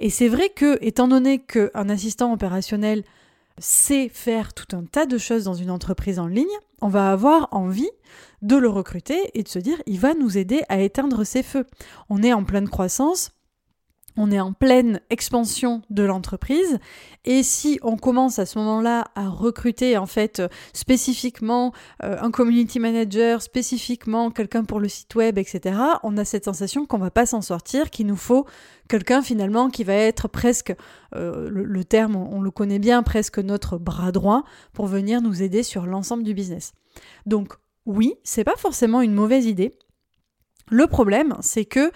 Et 0.00 0.10
c'est 0.10 0.28
vrai 0.28 0.48
que, 0.48 0.78
étant 0.84 1.08
donné 1.08 1.38
qu'un 1.38 1.88
assistant 1.88 2.32
opérationnel 2.32 3.04
sait 3.58 4.08
faire 4.08 4.54
tout 4.54 4.74
un 4.74 4.84
tas 4.84 5.06
de 5.06 5.18
choses 5.18 5.44
dans 5.44 5.54
une 5.54 5.70
entreprise 5.70 6.18
en 6.18 6.26
ligne, 6.26 6.46
on 6.80 6.88
va 6.88 7.12
avoir 7.12 7.48
envie 7.52 7.90
de 8.42 8.56
le 8.56 8.68
recruter 8.68 9.30
et 9.34 9.42
de 9.42 9.48
se 9.48 9.58
dire 9.58 9.80
il 9.86 10.00
va 10.00 10.14
nous 10.14 10.38
aider 10.38 10.62
à 10.68 10.80
éteindre 10.80 11.24
ces 11.24 11.42
feux. 11.42 11.66
On 12.08 12.22
est 12.22 12.32
en 12.32 12.44
pleine 12.44 12.68
croissance, 12.68 13.32
on 14.20 14.30
est 14.30 14.38
en 14.38 14.52
pleine 14.52 15.00
expansion 15.08 15.80
de 15.88 16.02
l'entreprise 16.02 16.78
et 17.24 17.42
si 17.42 17.78
on 17.82 17.96
commence 17.96 18.38
à 18.38 18.44
ce 18.44 18.58
moment-là 18.58 19.06
à 19.14 19.30
recruter 19.30 19.96
en 19.96 20.04
fait 20.04 20.42
spécifiquement 20.74 21.72
euh, 22.04 22.18
un 22.20 22.30
community 22.30 22.78
manager, 22.80 23.40
spécifiquement 23.40 24.30
quelqu'un 24.30 24.64
pour 24.64 24.78
le 24.78 24.88
site 24.88 25.14
web, 25.14 25.38
etc., 25.38 25.80
on 26.02 26.18
a 26.18 26.26
cette 26.26 26.44
sensation 26.44 26.84
qu'on 26.84 26.98
va 26.98 27.10
pas 27.10 27.24
s'en 27.24 27.40
sortir, 27.40 27.88
qu'il 27.88 28.06
nous 28.06 28.16
faut 28.16 28.46
quelqu'un 28.90 29.22
finalement 29.22 29.70
qui 29.70 29.84
va 29.84 29.94
être 29.94 30.28
presque, 30.28 30.74
euh, 31.14 31.48
le, 31.50 31.84
terme 31.84 32.16
on, 32.16 32.42
le 32.42 32.50
connaît 32.50 32.78
bien, 32.78 33.02
presque 33.02 33.38
notre 33.38 33.78
bras 33.78 34.12
droit 34.12 34.44
pour 34.74 34.86
venir 34.86 35.22
nous 35.22 35.42
aider 35.42 35.62
sur 35.62 35.86
l'ensemble 35.86 36.24
du 36.24 36.34
business. 36.34 36.72
Donc 37.24 37.54
oui, 37.86 38.16
c'est 38.22 38.44
pas 38.44 38.56
forcément 38.56 39.00
une 39.00 39.14
mauvaise 39.14 39.46
idée. 39.46 39.78
Le 40.68 40.86
problème, 40.86 41.36
c'est 41.40 41.64
que 41.64 41.90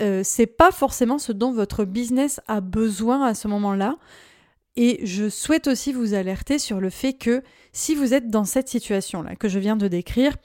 euh, 0.00 0.22
c'est 0.24 0.46
pas 0.46 0.70
forcément 0.70 1.18
ce 1.18 1.32
dont 1.32 1.52
votre 1.52 1.84
business 1.84 2.40
a 2.48 2.60
besoin 2.60 3.24
à 3.24 3.34
ce 3.34 3.48
moment-là. 3.48 3.96
Et 4.78 5.00
je 5.06 5.30
souhaite 5.30 5.68
aussi 5.68 5.92
vous 5.92 6.12
alerter 6.12 6.58
sur 6.58 6.80
le 6.80 6.90
fait 6.90 7.14
que 7.14 7.42
si 7.72 7.94
vous 7.94 8.12
êtes 8.12 8.28
dans 8.28 8.44
cette 8.44 8.68
situation-là 8.68 9.34
que 9.34 9.48
je 9.48 9.58
viens 9.58 9.76
de 9.76 9.88
décrire, 9.88 10.36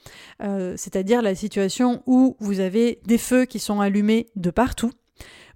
euh, 0.42 0.74
c'est-à-dire 0.78 1.22
la 1.22 1.36
situation 1.36 2.02
où 2.08 2.38
vous 2.40 2.62
avez 2.62 3.02
des 3.06 3.18
feux 3.18 3.44
qui 3.44 3.60
sont 3.60 3.82
allumés 3.82 4.30
de 4.38 4.50
partout, 4.50 4.92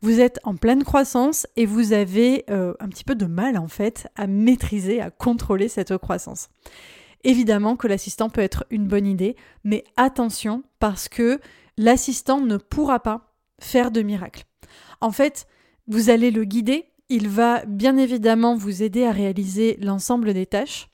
vous 0.01 0.19
êtes 0.19 0.39
en 0.43 0.55
pleine 0.55 0.83
croissance 0.83 1.47
et 1.55 1.65
vous 1.65 1.93
avez 1.93 2.43
euh, 2.49 2.73
un 2.81 2.89
petit 2.89 3.05
peu 3.05 3.15
de 3.15 3.25
mal 3.25 3.57
en 3.57 3.69
fait 3.69 4.07
à 4.17 4.27
maîtriser, 4.27 4.99
à 4.99 5.09
contrôler 5.09 5.69
cette 5.69 5.97
croissance. 5.97 6.49
Évidemment 7.23 7.77
que 7.77 7.87
l'assistant 7.87 8.29
peut 8.29 8.41
être 8.41 8.65
une 8.69 8.87
bonne 8.87 9.07
idée, 9.07 9.37
mais 9.63 9.85
attention 9.95 10.63
parce 10.79 11.07
que 11.07 11.39
l'assistant 11.77 12.41
ne 12.41 12.57
pourra 12.57 12.99
pas 12.99 13.34
faire 13.59 13.91
de 13.91 14.01
miracle. 14.01 14.45
En 15.01 15.11
fait, 15.11 15.47
vous 15.87 16.09
allez 16.09 16.31
le 16.31 16.43
guider, 16.43 16.91
il 17.09 17.29
va 17.29 17.65
bien 17.65 17.97
évidemment 17.97 18.55
vous 18.55 18.81
aider 18.83 19.05
à 19.05 19.11
réaliser 19.11 19.77
l'ensemble 19.81 20.33
des 20.33 20.45
tâches, 20.45 20.89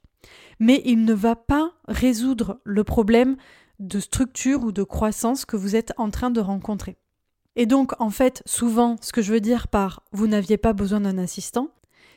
mais 0.60 0.82
il 0.86 1.06
ne 1.06 1.14
va 1.14 1.36
pas 1.36 1.74
résoudre 1.88 2.60
le 2.64 2.84
problème 2.84 3.38
de 3.80 4.00
structure 4.00 4.64
ou 4.64 4.72
de 4.72 4.84
croissance 4.84 5.46
que 5.46 5.58
vous 5.58 5.76
êtes 5.76 5.94
en 5.98 6.12
train 6.12 6.30
de 6.30 6.42
rencontrer. 6.42 6.98
Et 7.56 7.66
donc, 7.66 8.00
en 8.00 8.10
fait, 8.10 8.44
souvent, 8.46 8.96
ce 9.02 9.12
que 9.12 9.22
je 9.22 9.34
veux 9.34 9.42
dire 9.42 9.68
par 9.68 10.04
vous 10.12 10.28
n'aviez 10.28 10.58
pas 10.58 10.74
besoin 10.74 11.02
d'un 11.02 11.18
assistant, 11.18 11.70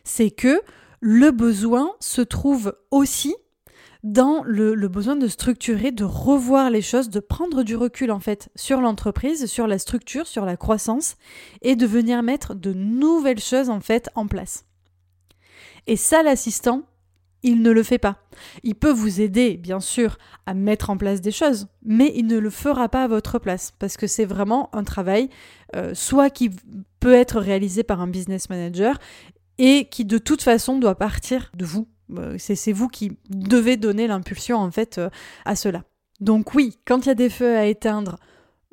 c'est 0.04 0.30
que 0.30 0.60
le 1.00 1.30
besoin 1.30 1.92
se 2.00 2.20
trouve 2.20 2.76
aussi 2.90 3.34
dans 4.04 4.42
le, 4.44 4.74
besoin 4.86 5.16
de 5.16 5.26
structurer, 5.26 5.90
de 5.90 6.04
revoir 6.04 6.68
les 6.68 6.82
choses, 6.82 7.08
de 7.08 7.20
prendre 7.20 7.62
du 7.62 7.74
recul 7.74 8.12
en 8.12 8.20
fait 8.20 8.50
sur 8.54 8.82
l'entreprise, 8.82 9.46
sur 9.46 9.66
la 9.66 9.78
structure, 9.78 10.26
sur 10.26 10.44
la 10.44 10.58
croissance 10.58 11.16
et 11.62 11.74
de 11.74 11.86
venir 11.86 12.22
mettre 12.22 12.54
de 12.54 12.74
nouvelles 12.74 13.40
choses 13.40 13.70
en 13.70 13.80
fait 13.80 14.10
en 14.14 14.26
place. 14.26 14.66
Et 15.86 15.96
ça, 15.96 16.22
l'assistant, 16.22 16.82
il 17.42 17.62
ne 17.62 17.70
le 17.70 17.82
fait 17.82 17.98
pas. 17.98 18.18
Il 18.62 18.74
peut 18.74 18.92
vous 18.92 19.22
aider, 19.22 19.56
bien 19.56 19.80
sûr, 19.80 20.18
à 20.44 20.52
mettre 20.52 20.90
en 20.90 20.98
place 20.98 21.22
des 21.22 21.32
choses, 21.32 21.66
mais 21.82 22.12
il 22.14 22.26
ne 22.26 22.38
le 22.38 22.50
fera 22.50 22.88
pas 22.88 23.04
à 23.04 23.08
votre 23.08 23.38
place, 23.38 23.72
parce 23.78 23.96
que 23.96 24.06
c'est 24.06 24.24
vraiment 24.24 24.74
un 24.74 24.84
travail, 24.84 25.28
euh, 25.76 25.94
soit 25.94 26.30
qui 26.30 26.50
peut 27.00 27.14
être 27.14 27.40
réalisé 27.40 27.82
par 27.82 28.00
un 28.00 28.06
business 28.06 28.48
manager, 28.48 28.98
et 29.58 29.88
qui 29.90 30.06
de 30.06 30.18
toute 30.18 30.42
façon 30.42 30.78
doit 30.78 30.94
partir 30.94 31.52
de 31.54 31.66
vous, 31.66 31.86
c'est 32.38 32.72
vous 32.72 32.88
qui 32.88 33.16
devez 33.30 33.76
donner 33.76 34.06
l'impulsion 34.06 34.58
en 34.58 34.70
fait 34.70 34.98
euh, 34.98 35.10
à 35.44 35.56
cela. 35.56 35.84
Donc 36.20 36.54
oui, 36.54 36.78
quand 36.84 37.04
il 37.04 37.08
y 37.08 37.10
a 37.10 37.14
des 37.14 37.30
feux 37.30 37.56
à 37.56 37.66
éteindre, 37.66 38.16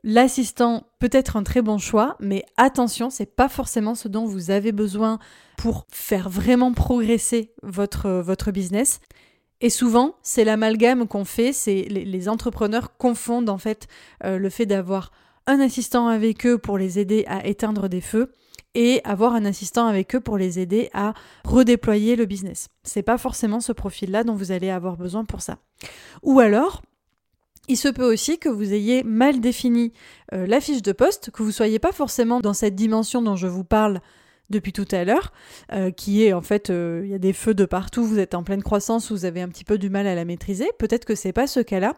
l'assistant 0.04 0.88
peut 1.00 1.10
être 1.12 1.38
un 1.38 1.44
très 1.44 1.62
bon 1.62 1.78
choix, 1.78 2.16
mais 2.20 2.44
attention, 2.58 3.10
c'est 3.10 3.26
pas 3.36 3.50
forcément 3.50 3.96
ce 3.96 4.08
dont 4.08 4.26
vous 4.26 4.52
avez 4.52 4.72
besoin 4.72 5.20
pour 5.58 5.86
faire 5.92 6.30
vraiment 6.30 6.74
progresser 6.74 7.52
votre, 7.64 8.10
votre 8.10 8.52
business. 8.52 9.00
Et 9.62 9.70
souvent, 9.70 10.16
c'est 10.24 10.44
l'amalgame 10.44 11.08
qu'on 11.08 11.26
fait, 11.26 11.54
c'est 11.54 11.84
les, 11.84 12.30
entrepreneurs 12.30 12.98
confondent 12.98 13.50
en 13.50 13.60
fait 13.60 13.88
euh, 14.24 14.40
le 14.40 14.50
fait 14.50 14.66
d'avoir 14.66 15.12
un 15.46 15.60
assistant 15.60 16.08
avec 16.08 16.46
eux 16.46 16.58
pour 16.58 16.78
les 16.78 16.98
aider 16.98 17.26
à 17.28 17.46
éteindre 17.46 17.88
des 17.88 18.02
feux 18.02 18.32
et 18.74 19.02
avoir 19.04 19.34
un 19.34 19.46
assistant 19.46 19.88
avec 19.88 20.16
eux 20.16 20.20
pour 20.20 20.38
les 20.38 20.60
aider 20.60 20.90
à 20.94 21.14
redéployer 21.44 22.16
le 22.16 22.26
business. 22.26 22.70
C'est 22.84 23.04
pas 23.04 23.18
forcément 23.18 23.60
ce 23.60 23.72
profil-là 23.72 24.24
dont 24.24 24.36
vous 24.36 24.52
allez 24.52 24.70
avoir 24.70 24.98
besoin 24.98 25.26
pour 25.26 25.42
ça. 25.42 25.58
Ou 26.24 26.40
alors, 26.40 26.82
il 27.68 27.78
se 27.78 27.88
peut 27.88 28.10
aussi 28.10 28.40
que 28.40 28.50
vous 28.50 28.74
ayez 28.74 29.04
mal 29.04 29.40
défini 29.40 29.94
euh, 30.34 30.48
la 30.48 30.60
fiche 30.60 30.82
de 30.82 30.92
poste, 30.92 31.32
que 31.32 31.44
vous 31.44 31.52
soyez 31.52 31.80
pas 31.80 31.92
forcément 31.92 32.40
dans 32.40 32.54
cette 32.54 32.76
dimension 32.76 33.22
dont 33.22 33.36
je 33.36 33.48
vous 33.48 33.64
parle 33.64 34.02
depuis 34.52 34.74
tout 34.74 34.88
à 34.92 35.04
l'heure, 35.04 35.34
euh, 35.72 35.90
qui 35.90 36.24
est 36.24 36.34
en 36.34 36.42
fait, 36.42 36.70
euh, 36.70 37.02
il 37.04 37.10
y 37.10 37.16
a 37.16 37.20
des 37.20 37.34
feux 37.34 37.54
de 37.54 37.66
partout, 37.66 38.04
vous 38.04 38.20
êtes 38.20 38.36
en 38.36 38.44
pleine 38.44 38.62
croissance, 38.62 39.12
vous 39.12 39.26
avez 39.26 39.42
un 39.42 39.50
petit 39.50 39.64
peu 39.64 39.78
du 39.78 39.90
mal 39.90 40.06
à 40.06 40.16
la 40.16 40.26
maîtriser. 40.26 40.70
Peut-être 40.78 41.06
que 41.06 41.16
c'est 41.16 41.34
pas 41.34 41.48
ce 41.48 41.60
cas-là, 41.60 41.96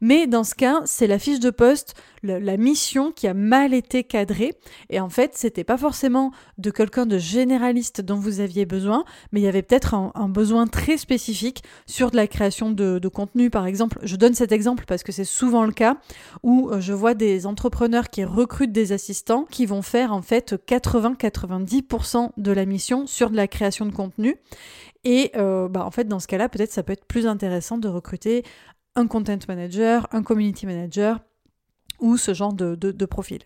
mais 0.00 0.26
dans 0.26 0.44
ce 0.44 0.54
cas, 0.54 0.80
c'est 0.84 1.06
la 1.06 1.18
fiche 1.18 1.40
de 1.40 1.50
poste, 1.50 1.94
la, 2.22 2.56
mission 2.56 3.12
qui 3.12 3.26
a 3.26 3.34
mal 3.34 3.72
été 3.72 4.04
cadrée, 4.04 4.54
et 4.90 5.00
en 5.00 5.08
fait, 5.08 5.32
c'était 5.34 5.64
pas 5.64 5.78
forcément 5.78 6.32
de 6.58 6.70
quelqu'un 6.70 7.06
de 7.06 7.18
généraliste 7.18 8.00
dont 8.00 8.16
vous 8.16 8.40
aviez 8.40 8.66
besoin, 8.66 9.04
mais 9.32 9.40
il 9.40 9.44
y 9.44 9.48
avait 9.48 9.62
peut-être 9.62 9.94
un, 9.94 10.28
besoin 10.28 10.66
très 10.66 10.96
spécifique 10.96 11.62
sur 11.86 12.10
de 12.10 12.16
la 12.16 12.26
création 12.26 12.70
de, 12.70 13.08
contenu, 13.08 13.50
par 13.50 13.66
exemple. 13.66 13.98
Je 14.02 14.16
donne 14.16 14.34
cet 14.34 14.52
exemple 14.52 14.84
parce 14.86 15.02
que 15.02 15.12
c'est 15.12 15.24
souvent 15.24 15.64
le 15.64 15.72
cas 15.72 15.96
où 16.42 16.70
euh, 16.70 16.80
je 16.80 16.92
vois 16.92 17.14
des 17.14 17.46
entrepreneurs 17.46 18.08
qui 18.08 18.24
recrutent 18.24 18.72
des 18.72 18.92
assistants 18.92 19.46
qui 19.50 19.66
vont 19.66 19.82
faire 19.82 20.12
en 20.12 20.22
fait 20.22 20.54
80-90 20.66 21.82
de 22.36 22.52
la 22.52 22.64
mission 22.66 23.06
sur 23.06 23.30
de 23.30 23.36
la 23.36 23.48
création 23.48 23.86
de 23.86 23.92
contenu. 23.92 24.36
Et 25.04 25.30
euh, 25.36 25.68
bah, 25.68 25.84
en 25.84 25.90
fait, 25.90 26.04
dans 26.04 26.20
ce 26.20 26.26
cas-là, 26.26 26.48
peut-être 26.48 26.72
ça 26.72 26.82
peut 26.82 26.92
être 26.92 27.06
plus 27.06 27.26
intéressant 27.26 27.78
de 27.78 27.88
recruter 27.88 28.44
un 28.96 29.06
content 29.06 29.38
manager, 29.48 30.06
un 30.12 30.22
community 30.22 30.66
manager 30.66 31.20
ou 32.00 32.16
ce 32.16 32.34
genre 32.34 32.52
de, 32.52 32.74
de 32.74 33.06
profil. 33.06 33.40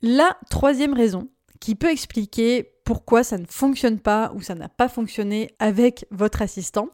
La 0.00 0.36
troisième 0.50 0.94
raison 0.94 1.28
qui 1.60 1.74
peut 1.74 1.90
expliquer 1.90 2.72
pourquoi 2.84 3.22
ça 3.22 3.38
ne 3.38 3.46
fonctionne 3.46 4.00
pas 4.00 4.32
ou 4.34 4.42
ça 4.42 4.54
n'a 4.54 4.68
pas 4.68 4.88
fonctionné 4.88 5.54
avec 5.58 6.06
votre 6.10 6.42
assistant, 6.42 6.88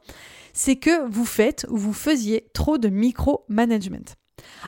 c'est 0.53 0.77
que 0.77 1.09
vous 1.09 1.25
faites 1.25 1.67
ou 1.71 1.77
vous 1.77 1.95
faisiez 1.95 2.51
trop 2.53 2.77
de 2.77 2.89
micro-management. 2.89 4.17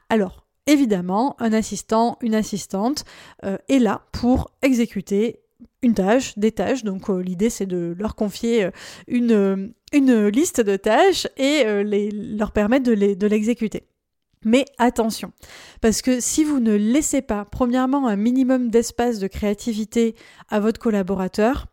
Alors, 0.08 0.46
évidemment, 0.66 1.36
un 1.38 1.52
assistant, 1.52 2.16
une 2.22 2.34
assistante 2.34 3.04
euh, 3.44 3.58
est 3.68 3.78
là 3.78 4.06
pour 4.12 4.50
exécuter 4.62 5.40
une 5.82 5.94
tâche, 5.94 6.38
des 6.38 6.52
tâches. 6.52 6.84
Donc 6.84 7.08
euh, 7.08 7.22
l'idée 7.22 7.50
c'est 7.50 7.66
de 7.66 7.94
leur 7.98 8.14
confier 8.14 8.64
euh, 8.64 8.70
une, 9.06 9.32
euh, 9.32 9.66
une 9.92 10.26
liste 10.28 10.60
de 10.60 10.76
tâches 10.76 11.26
et 11.36 11.64
leur 11.84 12.52
permettre 12.52 12.84
de 12.90 13.26
l'exécuter. 13.26 13.84
Mais 14.44 14.64
attention, 14.78 15.32
parce 15.82 16.00
que 16.00 16.18
si 16.18 16.44
vous 16.44 16.60
ne 16.60 16.74
laissez 16.74 17.20
pas, 17.20 17.44
premièrement, 17.44 18.06
un 18.06 18.16
minimum 18.16 18.70
d'espace 18.70 19.18
de 19.18 19.26
créativité 19.26 20.14
à 20.48 20.60
votre 20.60 20.80
collaborateur, 20.80 21.66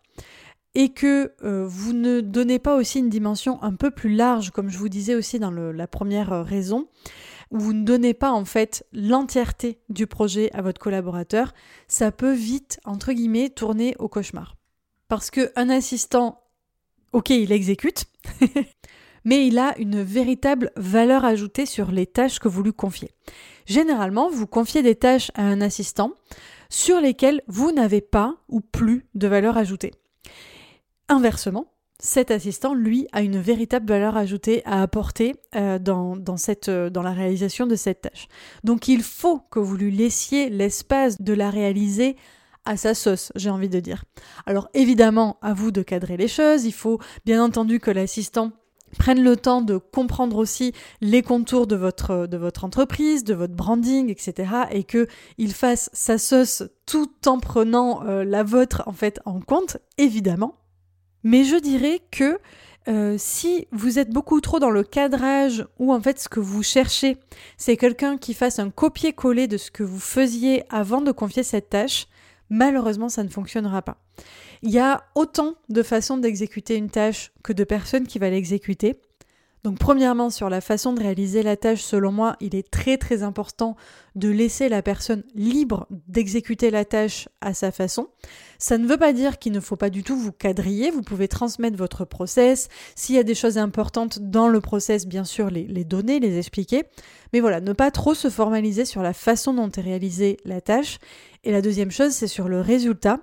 et 0.75 0.89
que 0.89 1.31
vous 1.41 1.93
ne 1.93 2.19
donnez 2.19 2.59
pas 2.59 2.75
aussi 2.75 2.99
une 2.99 3.09
dimension 3.09 3.61
un 3.63 3.73
peu 3.73 3.89
plus 3.89 4.13
large, 4.13 4.51
comme 4.51 4.69
je 4.69 4.77
vous 4.77 4.89
disais 4.89 5.15
aussi 5.15 5.39
dans 5.39 5.49
la 5.49 5.87
première 5.87 6.43
raison, 6.45 6.87
où 7.51 7.59
vous 7.59 7.73
ne 7.73 7.85
donnez 7.85 8.13
pas 8.13 8.31
en 8.31 8.45
fait 8.45 8.85
l'entièreté 8.93 9.79
du 9.89 10.07
projet 10.07 10.51
à 10.53 10.61
votre 10.61 10.79
collaborateur, 10.79 11.53
ça 11.87 12.11
peut 12.11 12.33
vite, 12.33 12.79
entre 12.85 13.13
guillemets, 13.13 13.49
tourner 13.49 13.95
au 13.99 14.07
cauchemar. 14.07 14.55
Parce 15.07 15.31
qu'un 15.31 15.69
assistant, 15.69 16.41
ok, 17.13 17.29
il 17.29 17.51
exécute, 17.51 18.05
mais 19.23 19.47
il 19.47 19.57
a 19.59 19.77
une 19.77 20.01
véritable 20.01 20.71
valeur 20.75 21.25
ajoutée 21.25 21.65
sur 21.65 21.91
les 21.91 22.05
tâches 22.05 22.39
que 22.39 22.47
vous 22.47 22.63
lui 22.63 22.73
confiez. 22.73 23.11
Généralement, 23.65 24.29
vous 24.29 24.47
confiez 24.47 24.81
des 24.81 24.95
tâches 24.95 25.31
à 25.35 25.43
un 25.43 25.61
assistant 25.61 26.13
sur 26.69 26.99
lesquelles 26.99 27.41
vous 27.47 27.71
n'avez 27.71 28.01
pas 28.01 28.35
ou 28.49 28.61
plus 28.61 29.05
de 29.15 29.27
valeur 29.27 29.57
ajoutée. 29.57 29.93
Inversement, 31.09 31.67
cet 31.99 32.29
assistant, 32.29 32.75
lui, 32.75 33.07
a 33.11 33.21
une 33.21 33.39
véritable 33.39 33.87
valeur 33.87 34.17
ajoutée 34.17 34.61
à 34.65 34.81
apporter 34.81 35.35
euh, 35.55 35.79
dans, 35.79 36.37
cette, 36.37 36.69
euh, 36.69 36.91
dans 36.91 37.01
la 37.01 37.11
réalisation 37.11 37.65
de 37.65 37.75
cette 37.75 38.01
tâche. 38.01 38.27
Donc 38.63 38.87
il 38.87 39.01
faut 39.01 39.39
que 39.39 39.59
vous 39.59 39.75
lui 39.75 39.91
laissiez 39.91 40.49
l'espace 40.49 41.21
de 41.21 41.33
la 41.33 41.49
réaliser 41.49 42.15
à 42.65 42.77
sa 42.77 42.93
sauce, 42.93 43.31
j'ai 43.35 43.49
envie 43.49 43.69
de 43.69 43.79
dire. 43.79 44.03
Alors 44.45 44.69
évidemment, 44.73 45.37
à 45.41 45.53
vous 45.53 45.71
de 45.71 45.81
cadrer 45.81 46.17
les 46.17 46.27
choses, 46.27 46.65
il 46.65 46.73
faut 46.73 46.99
bien 47.25 47.43
entendu 47.43 47.79
que 47.79 47.89
l'assistant 47.89 48.51
prenne 48.99 49.23
le 49.23 49.35
temps 49.35 49.61
de 49.61 49.77
comprendre 49.77 50.37
aussi 50.37 50.73
les 51.01 51.21
contours 51.21 51.65
de 51.65 51.75
votre, 51.75 52.27
de 52.27 52.37
votre 52.37 52.63
entreprise, 52.63 53.23
de 53.23 53.33
votre 53.33 53.53
branding, 53.53 54.09
etc. 54.09 54.51
et 54.71 54.83
que 54.83 55.07
il 55.37 55.53
fasse 55.53 55.89
sa 55.93 56.17
sauce 56.17 56.63
tout 56.85 57.11
en 57.25 57.39
prenant 57.39 58.05
euh, 58.05 58.23
la 58.23 58.43
vôtre 58.43 58.83
en 58.85 58.93
fait 58.93 59.19
en 59.25 59.39
compte, 59.39 59.77
évidemment. 59.97 60.55
Mais 61.23 61.43
je 61.43 61.55
dirais 61.55 62.01
que 62.11 62.39
euh, 62.87 63.15
si 63.17 63.67
vous 63.71 63.99
êtes 63.99 64.11
beaucoup 64.11 64.39
trop 64.39 64.59
dans 64.59 64.69
le 64.69 64.83
cadrage 64.83 65.65
ou 65.77 65.93
en 65.93 65.99
fait 65.99 66.19
ce 66.19 66.29
que 66.29 66.39
vous 66.39 66.63
cherchez, 66.63 67.17
c'est 67.57 67.75
quelqu'un 67.75 68.17
qui 68.17 68.33
fasse 68.33 68.59
un 68.59 68.69
copier-coller 68.69 69.47
de 69.47 69.57
ce 69.57 69.71
que 69.71 69.83
vous 69.83 69.99
faisiez 69.99 70.63
avant 70.69 71.01
de 71.01 71.11
confier 71.11 71.43
cette 71.43 71.69
tâche, 71.69 72.07
malheureusement, 72.49 73.09
ça 73.09 73.23
ne 73.23 73.29
fonctionnera 73.29 73.81
pas. 73.81 73.97
Il 74.61 74.71
y 74.71 74.79
a 74.79 75.03
autant 75.15 75.55
de 75.69 75.83
façons 75.83 76.17
d'exécuter 76.17 76.75
une 76.75 76.89
tâche 76.89 77.31
que 77.43 77.53
de 77.53 77.63
personnes 77.63 78.07
qui 78.07 78.19
va 78.19 78.29
l'exécuter. 78.29 78.95
Donc 79.63 79.79
premièrement, 79.79 80.29
sur 80.29 80.49
la 80.49 80.61
façon 80.61 80.93
de 80.93 81.01
réaliser 81.01 81.43
la 81.43 81.57
tâche, 81.57 81.81
selon 81.81 82.11
moi, 82.11 82.37
il 82.39 82.55
est 82.55 82.69
très 82.69 82.97
très 82.97 83.23
important 83.23 83.75
de 84.15 84.29
laisser 84.29 84.69
la 84.69 84.81
personne 84.81 85.23
libre 85.35 85.87
d'exécuter 86.07 86.71
la 86.71 86.85
tâche 86.85 87.27
à 87.41 87.53
sa 87.53 87.71
façon. 87.71 88.07
Ça 88.59 88.77
ne 88.77 88.87
veut 88.87 88.97
pas 88.97 89.13
dire 89.13 89.39
qu'il 89.39 89.51
ne 89.51 89.59
faut 89.59 89.75
pas 89.75 89.89
du 89.89 90.03
tout 90.03 90.15
vous 90.15 90.31
quadriller, 90.31 90.89
vous 90.89 91.01
pouvez 91.01 91.27
transmettre 91.27 91.77
votre 91.77 92.05
process. 92.05 92.69
S'il 92.95 93.15
y 93.15 93.19
a 93.19 93.23
des 93.23 93.35
choses 93.35 93.57
importantes 93.57 94.19
dans 94.19 94.47
le 94.47 94.61
process, 94.61 95.05
bien 95.05 95.23
sûr, 95.23 95.49
les, 95.49 95.65
donner, 95.83 96.19
les 96.19 96.37
expliquer. 96.37 96.83
Mais 97.33 97.39
voilà, 97.39 97.59
ne 97.59 97.73
pas 97.73 97.91
trop 97.91 98.13
se 98.13 98.29
formaliser 98.29 98.85
sur 98.85 99.01
la 99.01 99.13
façon 99.13 99.53
dont 99.53 99.69
est 99.69 99.81
réalisée 99.81 100.37
la 100.45 100.61
tâche. 100.61 100.99
Et 101.43 101.51
la 101.51 101.61
deuxième 101.61 101.91
chose, 101.91 102.11
c'est 102.11 102.27
sur 102.27 102.47
le 102.47 102.61
résultat. 102.61 103.19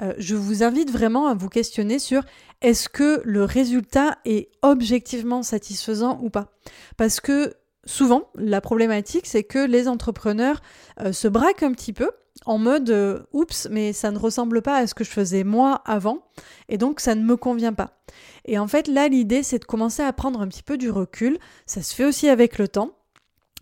Euh, 0.00 0.14
je 0.18 0.34
vous 0.34 0.62
invite 0.62 0.90
vraiment 0.90 1.26
à 1.26 1.34
vous 1.34 1.48
questionner 1.48 1.98
sur 1.98 2.22
est-ce 2.62 2.88
que 2.88 3.22
le 3.24 3.44
résultat 3.44 4.18
est 4.24 4.50
objectivement 4.62 5.42
satisfaisant 5.42 6.18
ou 6.22 6.30
pas? 6.30 6.52
Parce 6.96 7.20
que 7.20 7.54
souvent, 7.84 8.28
la 8.34 8.60
problématique, 8.60 9.26
c'est 9.26 9.44
que 9.44 9.58
les 9.58 9.88
entrepreneurs 9.88 10.60
euh, 11.00 11.12
se 11.12 11.28
braquent 11.28 11.62
un 11.62 11.72
petit 11.72 11.92
peu 11.92 12.10
en 12.46 12.58
mode 12.58 12.90
euh, 12.90 13.20
oups, 13.32 13.68
mais 13.70 13.92
ça 13.92 14.10
ne 14.10 14.18
ressemble 14.18 14.62
pas 14.62 14.76
à 14.76 14.86
ce 14.86 14.94
que 14.94 15.04
je 15.04 15.10
faisais 15.10 15.44
moi 15.44 15.82
avant, 15.84 16.22
et 16.68 16.78
donc 16.78 17.00
ça 17.00 17.14
ne 17.14 17.22
me 17.22 17.36
convient 17.36 17.72
pas. 17.72 17.98
Et 18.46 18.58
en 18.58 18.66
fait, 18.66 18.88
là, 18.88 19.08
l'idée, 19.08 19.42
c'est 19.42 19.58
de 19.58 19.64
commencer 19.64 20.02
à 20.02 20.12
prendre 20.12 20.40
un 20.40 20.48
petit 20.48 20.62
peu 20.62 20.78
du 20.78 20.90
recul. 20.90 21.38
Ça 21.66 21.82
se 21.82 21.94
fait 21.94 22.04
aussi 22.04 22.28
avec 22.28 22.58
le 22.58 22.68
temps 22.68 22.92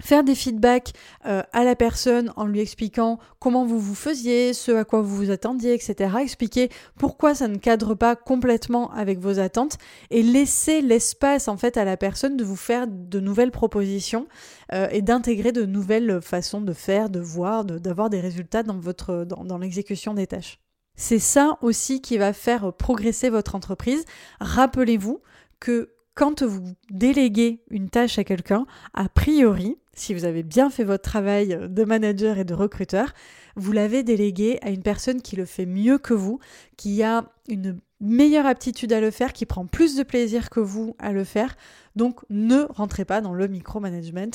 faire 0.01 0.25
des 0.25 0.35
feedbacks 0.35 0.93
euh, 1.27 1.43
à 1.53 1.65
la 1.65 1.75
personne 1.75 2.33
en 2.37 2.47
lui 2.47 2.61
expliquant 2.61 3.19
comment 3.39 3.65
vous 3.65 3.79
vous 3.79 3.95
faisiez, 3.95 4.53
ce 4.53 4.73
à 4.73 4.85
quoi 4.85 5.01
vous 5.01 5.17
vous 5.17 5.31
attendiez, 5.31 5.75
etc. 5.75 6.17
Expliquer 6.21 6.71
pourquoi 6.99 7.35
ça 7.35 7.49
ne 7.49 7.57
cadre 7.57 7.95
pas 7.95 8.17
complètement 8.17 8.93
avec 8.93 9.19
vos 9.19 9.39
attentes 9.39 9.79
et 10.11 10.23
laisser 10.23 10.81
l'espace 10.81 11.49
en 11.49 11.57
fait 11.57 11.77
à 11.77 11.85
la 11.85 11.97
personne 11.97 12.37
de 12.37 12.45
vous 12.45 12.57
faire 12.57 12.87
de 12.89 13.21
nouvelles 13.21 13.51
propositions 13.51 14.27
euh, 14.73 14.89
et 14.91 15.03
d'intégrer 15.03 15.53
de 15.53 15.65
nouvelles 15.65 16.21
façons 16.23 16.61
de 16.61 16.73
faire, 16.73 17.11
de 17.11 17.21
voir, 17.21 17.65
d'avoir 17.65 18.11
des 18.11 18.21
résultats 18.21 18.63
dans 18.63 18.79
votre 18.79 19.25
dans, 19.25 19.45
dans 19.45 19.59
l'exécution 19.59 20.15
des 20.15 20.27
tâches. 20.27 20.59
C'est 20.97 21.21
ça 21.21 21.59
aussi 21.63 22.01
qui 22.01 22.19
va 22.19 22.33
faire 22.33 22.73
progresser 22.73 23.31
votre 23.31 23.55
entreprise. 23.55 24.05
Rappelez-vous 24.41 25.21
que 25.61 25.93
quand 26.19 26.43
vous 26.43 26.75
déléguez 26.91 27.63
une 27.71 27.91
tâche 27.91 28.19
à 28.19 28.25
quelqu'un, 28.25 28.67
a 28.93 29.09
priori, 29.09 29.79
si 29.99 30.15
vous 30.15 30.25
avez 30.25 30.43
bien 30.43 30.71
fait 30.71 30.85
votre 30.85 31.03
travail 31.03 31.59
de 31.69 31.85
manager 31.85 32.39
et 32.39 32.45
de 32.45 32.55
recruteur, 32.55 33.13
vous 33.57 33.73
l'avez 33.73 34.03
délégué 34.03 34.59
à 34.63 34.71
une 34.71 34.83
personne 34.83 35.21
qui 35.21 35.37
le 35.37 35.45
fait 35.45 35.67
mieux 35.67 35.99
que 35.99 36.15
vous, 36.15 36.39
qui 36.77 37.03
a 37.03 37.25
une 37.49 37.81
meilleure 38.01 38.47
aptitude 38.47 38.93
à 38.93 39.01
le 39.01 39.11
faire, 39.11 39.33
qui 39.33 39.47
prend 39.47 39.67
plus 39.67 39.97
de 39.97 40.03
plaisir 40.03 40.51
que 40.51 40.61
vous 40.61 40.95
à 40.99 41.13
le 41.13 41.25
faire. 41.25 41.57
Donc 41.97 42.21
ne 42.31 42.63
rentrez 42.71 43.05
pas 43.05 43.21
dans 43.21 43.35
le 43.35 43.49
micromanagement. 43.49 44.31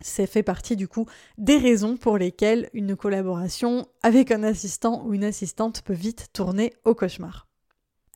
Ça 0.00 0.26
fait 0.26 0.42
partie 0.42 0.76
du 0.76 0.88
coup 0.88 1.06
des 1.36 1.58
raisons 1.58 1.96
pour 1.96 2.16
lesquelles 2.16 2.70
une 2.72 2.96
collaboration 2.96 3.86
avec 4.02 4.30
un 4.30 4.42
assistant 4.42 5.04
ou 5.04 5.12
une 5.12 5.24
assistante 5.24 5.82
peut 5.82 5.92
vite 5.92 6.28
tourner 6.32 6.72
au 6.84 6.94
cauchemar. 6.94 7.49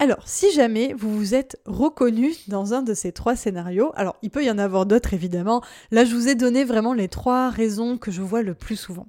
Alors, 0.04 0.28
si 0.28 0.52
jamais 0.52 0.92
vous 0.92 1.16
vous 1.16 1.34
êtes 1.34 1.58
reconnu 1.64 2.34
dans 2.49 2.75
un 2.75 2.82
de 2.82 2.92
ces 2.92 3.11
trois 3.11 3.37
scénarios, 3.37 3.90
alors 3.94 4.16
il 4.20 4.28
peut 4.28 4.44
y 4.44 4.50
en 4.50 4.58
avoir 4.58 4.84
d'autres 4.84 5.14
évidemment, 5.14 5.62
là 5.92 6.04
je 6.04 6.14
vous 6.14 6.28
ai 6.28 6.34
donné 6.34 6.62
vraiment 6.64 6.92
les 6.92 7.08
trois 7.08 7.49
raisons 7.49 7.96
que 7.96 8.11
je 8.11 8.20
vois 8.20 8.42
le 8.42 8.52
plus 8.52 8.76
souvent. 8.76 9.06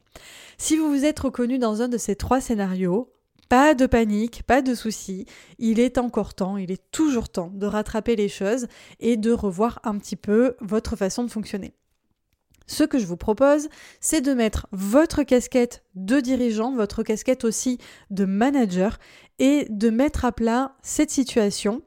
Si 0.58 0.78
vous 0.78 0.90
vous 0.90 1.04
êtes 1.04 1.20
reconnu 1.20 1.58
dans 1.60 1.82
un 1.82 1.90
de 1.90 1.98
ces 1.98 2.16
trois 2.16 2.40
scénarios, 2.40 3.12
pas 3.50 3.74
de 3.74 3.88
panique, 3.88 4.44
pas 4.44 4.62
de 4.62 4.74
souci, 4.74 5.26
il 5.60 5.82
est 5.82 5.98
encore 5.98 6.34
temps, 6.34 6.56
il 6.56 6.72
est 6.72 6.90
toujours 6.92 7.28
temps 7.28 7.52
de 7.54 7.66
rattraper 7.66 8.16
les 8.16 8.30
choses 8.30 8.68
et 9.02 9.18
de 9.18 9.34
revoir 9.34 9.82
un 9.84 9.98
petit 9.98 10.16
peu 10.16 10.56
votre 10.62 10.96
façon 10.96 11.26
de 11.26 11.30
fonctionner. 11.30 11.74
Ce 12.68 12.84
que 12.84 12.98
je 12.98 13.06
vous 13.06 13.18
propose, 13.18 13.70
c'est 14.00 14.22
de 14.22 14.34
mettre 14.34 14.68
votre 14.72 15.24
casquette 15.24 15.84
de 15.96 16.20
dirigeant, 16.20 16.74
votre 16.74 17.04
casquette 17.04 17.44
aussi 17.44 17.78
de 18.10 18.26
manager, 18.26 18.98
et 19.40 19.68
de 19.70 19.90
mettre 19.90 20.26
à 20.26 20.32
plat 20.32 20.76
cette 20.82 21.12
situation 21.12 21.82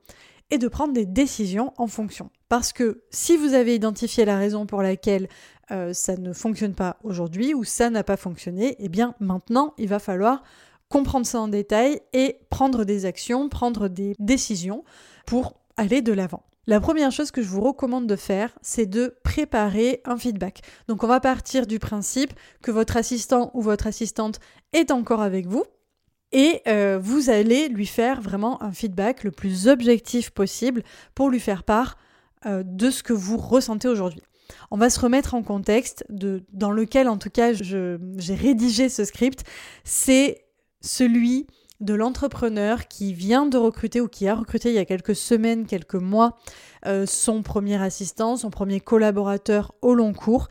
et 0.50 0.58
de 0.58 0.68
prendre 0.68 0.92
des 0.92 1.06
décisions 1.06 1.72
en 1.76 1.86
fonction. 1.86 2.30
Parce 2.48 2.72
que 2.72 3.02
si 3.10 3.36
vous 3.36 3.54
avez 3.54 3.74
identifié 3.74 4.24
la 4.24 4.38
raison 4.38 4.66
pour 4.66 4.82
laquelle 4.82 5.28
euh, 5.70 5.92
ça 5.92 6.16
ne 6.16 6.32
fonctionne 6.32 6.74
pas 6.74 6.96
aujourd'hui 7.02 7.54
ou 7.54 7.64
ça 7.64 7.90
n'a 7.90 8.02
pas 8.02 8.16
fonctionné, 8.16 8.76
eh 8.78 8.88
bien 8.88 9.14
maintenant 9.20 9.74
il 9.76 9.88
va 9.88 9.98
falloir 9.98 10.42
comprendre 10.88 11.26
ça 11.26 11.40
en 11.40 11.48
détail 11.48 12.00
et 12.14 12.38
prendre 12.48 12.84
des 12.84 13.04
actions, 13.04 13.50
prendre 13.50 13.88
des 13.88 14.14
décisions 14.18 14.84
pour 15.26 15.60
aller 15.76 16.00
de 16.00 16.12
l'avant. 16.12 16.42
La 16.68 16.80
première 16.80 17.10
chose 17.10 17.30
que 17.30 17.40
je 17.40 17.48
vous 17.48 17.62
recommande 17.62 18.06
de 18.06 18.14
faire, 18.14 18.50
c'est 18.60 18.84
de 18.84 19.16
préparer 19.24 20.02
un 20.04 20.18
feedback. 20.18 20.60
Donc 20.86 21.02
on 21.02 21.06
va 21.06 21.18
partir 21.18 21.66
du 21.66 21.78
principe 21.78 22.34
que 22.62 22.70
votre 22.70 22.98
assistant 22.98 23.50
ou 23.54 23.62
votre 23.62 23.86
assistante 23.86 24.38
est 24.74 24.90
encore 24.90 25.22
avec 25.22 25.46
vous 25.46 25.64
et 26.30 26.60
euh, 26.68 26.98
vous 27.02 27.30
allez 27.30 27.70
lui 27.70 27.86
faire 27.86 28.20
vraiment 28.20 28.62
un 28.62 28.72
feedback 28.72 29.24
le 29.24 29.30
plus 29.30 29.66
objectif 29.66 30.28
possible 30.28 30.82
pour 31.14 31.30
lui 31.30 31.40
faire 31.40 31.64
part 31.64 31.96
euh, 32.44 32.62
de 32.62 32.90
ce 32.90 33.02
que 33.02 33.14
vous 33.14 33.38
ressentez 33.38 33.88
aujourd'hui. 33.88 34.20
On 34.70 34.76
va 34.76 34.90
se 34.90 35.00
remettre 35.00 35.32
en 35.32 35.42
contexte 35.42 36.04
de, 36.10 36.44
dans 36.52 36.70
lequel 36.70 37.08
en 37.08 37.16
tout 37.16 37.30
cas 37.30 37.54
j'ai 37.54 38.34
rédigé 38.34 38.90
ce 38.90 39.06
script. 39.06 39.42
C'est 39.84 40.44
celui 40.82 41.46
de 41.80 41.94
l'entrepreneur 41.94 42.88
qui 42.88 43.14
vient 43.14 43.46
de 43.46 43.56
recruter 43.56 44.00
ou 44.00 44.08
qui 44.08 44.26
a 44.28 44.34
recruté 44.34 44.70
il 44.70 44.74
y 44.74 44.78
a 44.78 44.84
quelques 44.84 45.14
semaines, 45.14 45.66
quelques 45.66 45.94
mois, 45.94 46.36
euh, 46.86 47.06
son 47.06 47.42
premier 47.42 47.80
assistant, 47.80 48.36
son 48.36 48.50
premier 48.50 48.80
collaborateur 48.80 49.74
au 49.82 49.94
long 49.94 50.12
cours 50.12 50.48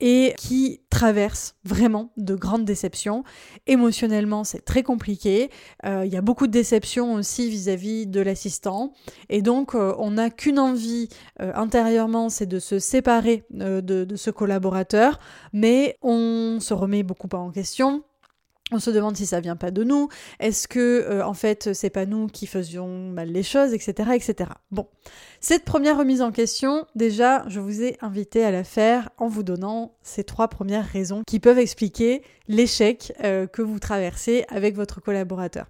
et 0.00 0.34
qui 0.38 0.80
traverse 0.90 1.56
vraiment 1.64 2.12
de 2.16 2.34
grandes 2.34 2.64
déceptions. 2.64 3.24
Émotionnellement, 3.66 4.44
c'est 4.44 4.64
très 4.64 4.82
compliqué. 4.82 5.50
Euh, 5.84 6.04
il 6.04 6.12
y 6.12 6.16
a 6.16 6.20
beaucoup 6.20 6.46
de 6.46 6.52
déceptions 6.52 7.14
aussi 7.14 7.50
vis-à-vis 7.50 8.06
de 8.06 8.20
l'assistant. 8.20 8.92
Et 9.28 9.42
donc, 9.42 9.74
euh, 9.74 9.94
on 9.98 10.12
n'a 10.12 10.30
qu'une 10.30 10.58
envie 10.58 11.08
intérieurement, 11.38 12.28
c'est 12.28 12.46
de 12.46 12.58
se 12.58 12.78
séparer 12.78 13.44
de, 13.50 13.80
de 13.80 14.16
ce 14.16 14.30
collaborateur, 14.30 15.18
mais 15.52 15.96
on 16.02 16.58
se 16.60 16.74
remet 16.74 17.02
beaucoup 17.02 17.28
en 17.32 17.50
question 17.50 18.02
on 18.70 18.78
se 18.78 18.90
demande 18.90 19.16
si 19.16 19.26
ça 19.26 19.40
vient 19.40 19.56
pas 19.56 19.70
de 19.70 19.84
nous. 19.84 20.08
Est-ce 20.40 20.68
que 20.68 20.78
euh, 20.78 21.26
en 21.26 21.34
fait 21.34 21.72
c'est 21.72 21.90
pas 21.90 22.06
nous 22.06 22.26
qui 22.26 22.46
faisions 22.46 23.10
mal 23.10 23.30
les 23.30 23.42
choses, 23.42 23.72
etc., 23.72 24.10
etc. 24.14 24.50
Bon, 24.70 24.86
cette 25.40 25.64
première 25.64 25.98
remise 25.98 26.22
en 26.22 26.32
question, 26.32 26.86
déjà, 26.94 27.44
je 27.48 27.60
vous 27.60 27.82
ai 27.82 27.96
invité 28.00 28.44
à 28.44 28.50
la 28.50 28.64
faire 28.64 29.10
en 29.18 29.28
vous 29.28 29.42
donnant 29.42 29.94
ces 30.02 30.24
trois 30.24 30.48
premières 30.48 30.86
raisons 30.86 31.22
qui 31.26 31.40
peuvent 31.40 31.58
expliquer 31.58 32.22
l'échec 32.48 33.12
euh, 33.24 33.46
que 33.46 33.62
vous 33.62 33.78
traversez 33.78 34.44
avec 34.48 34.74
votre 34.74 35.00
collaborateur. 35.00 35.66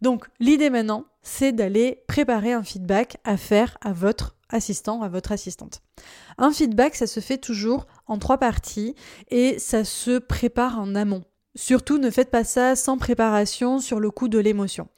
Donc, 0.00 0.26
l'idée 0.40 0.70
maintenant, 0.70 1.04
c'est 1.22 1.52
d'aller 1.52 2.02
préparer 2.08 2.52
un 2.52 2.64
feedback 2.64 3.18
à 3.24 3.36
faire 3.36 3.78
à 3.80 3.92
votre 3.92 4.36
assistant, 4.48 5.02
à 5.02 5.08
votre 5.08 5.32
assistante. 5.32 5.80
Un 6.38 6.52
feedback, 6.52 6.96
ça 6.96 7.06
se 7.06 7.20
fait 7.20 7.38
toujours 7.38 7.86
en 8.06 8.18
trois 8.18 8.38
parties 8.38 8.94
et 9.30 9.58
ça 9.58 9.84
se 9.84 10.18
prépare 10.18 10.78
en 10.80 10.94
amont. 10.94 11.22
Surtout, 11.54 11.98
ne 11.98 12.10
faites 12.10 12.30
pas 12.30 12.44
ça 12.44 12.76
sans 12.76 12.96
préparation 12.96 13.78
sur 13.78 14.00
le 14.00 14.10
coup 14.10 14.28
de 14.28 14.38
l'émotion. 14.38 14.88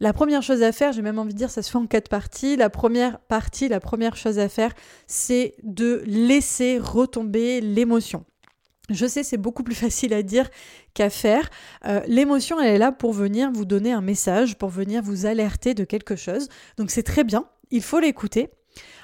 La 0.00 0.12
première 0.12 0.42
chose 0.42 0.62
à 0.62 0.72
faire, 0.72 0.92
j'ai 0.92 1.02
même 1.02 1.18
envie 1.18 1.34
de 1.34 1.38
dire, 1.38 1.50
ça 1.50 1.62
se 1.62 1.70
fait 1.70 1.78
en 1.78 1.86
quatre 1.86 2.08
parties. 2.08 2.56
La 2.56 2.70
première 2.70 3.20
partie, 3.20 3.68
la 3.68 3.80
première 3.80 4.16
chose 4.16 4.38
à 4.38 4.48
faire, 4.48 4.72
c'est 5.06 5.54
de 5.62 6.02
laisser 6.06 6.78
retomber 6.78 7.60
l'émotion. 7.60 8.24
Je 8.88 9.06
sais, 9.06 9.22
c'est 9.22 9.36
beaucoup 9.36 9.62
plus 9.62 9.74
facile 9.86 10.14
à 10.14 10.22
dire 10.22 10.48
qu'à 10.94 11.10
faire. 11.10 11.48
Euh, 11.86 12.00
l'émotion, 12.06 12.60
elle 12.60 12.74
est 12.74 12.78
là 12.78 12.92
pour 12.92 13.12
venir 13.12 13.52
vous 13.52 13.66
donner 13.66 13.92
un 13.92 14.00
message, 14.00 14.56
pour 14.56 14.70
venir 14.70 15.02
vous 15.02 15.26
alerter 15.26 15.74
de 15.74 15.84
quelque 15.84 16.16
chose. 16.16 16.48
Donc 16.76 16.90
c'est 16.90 17.02
très 17.02 17.22
bien, 17.22 17.44
il 17.70 17.82
faut 17.82 18.00
l'écouter. 18.00 18.48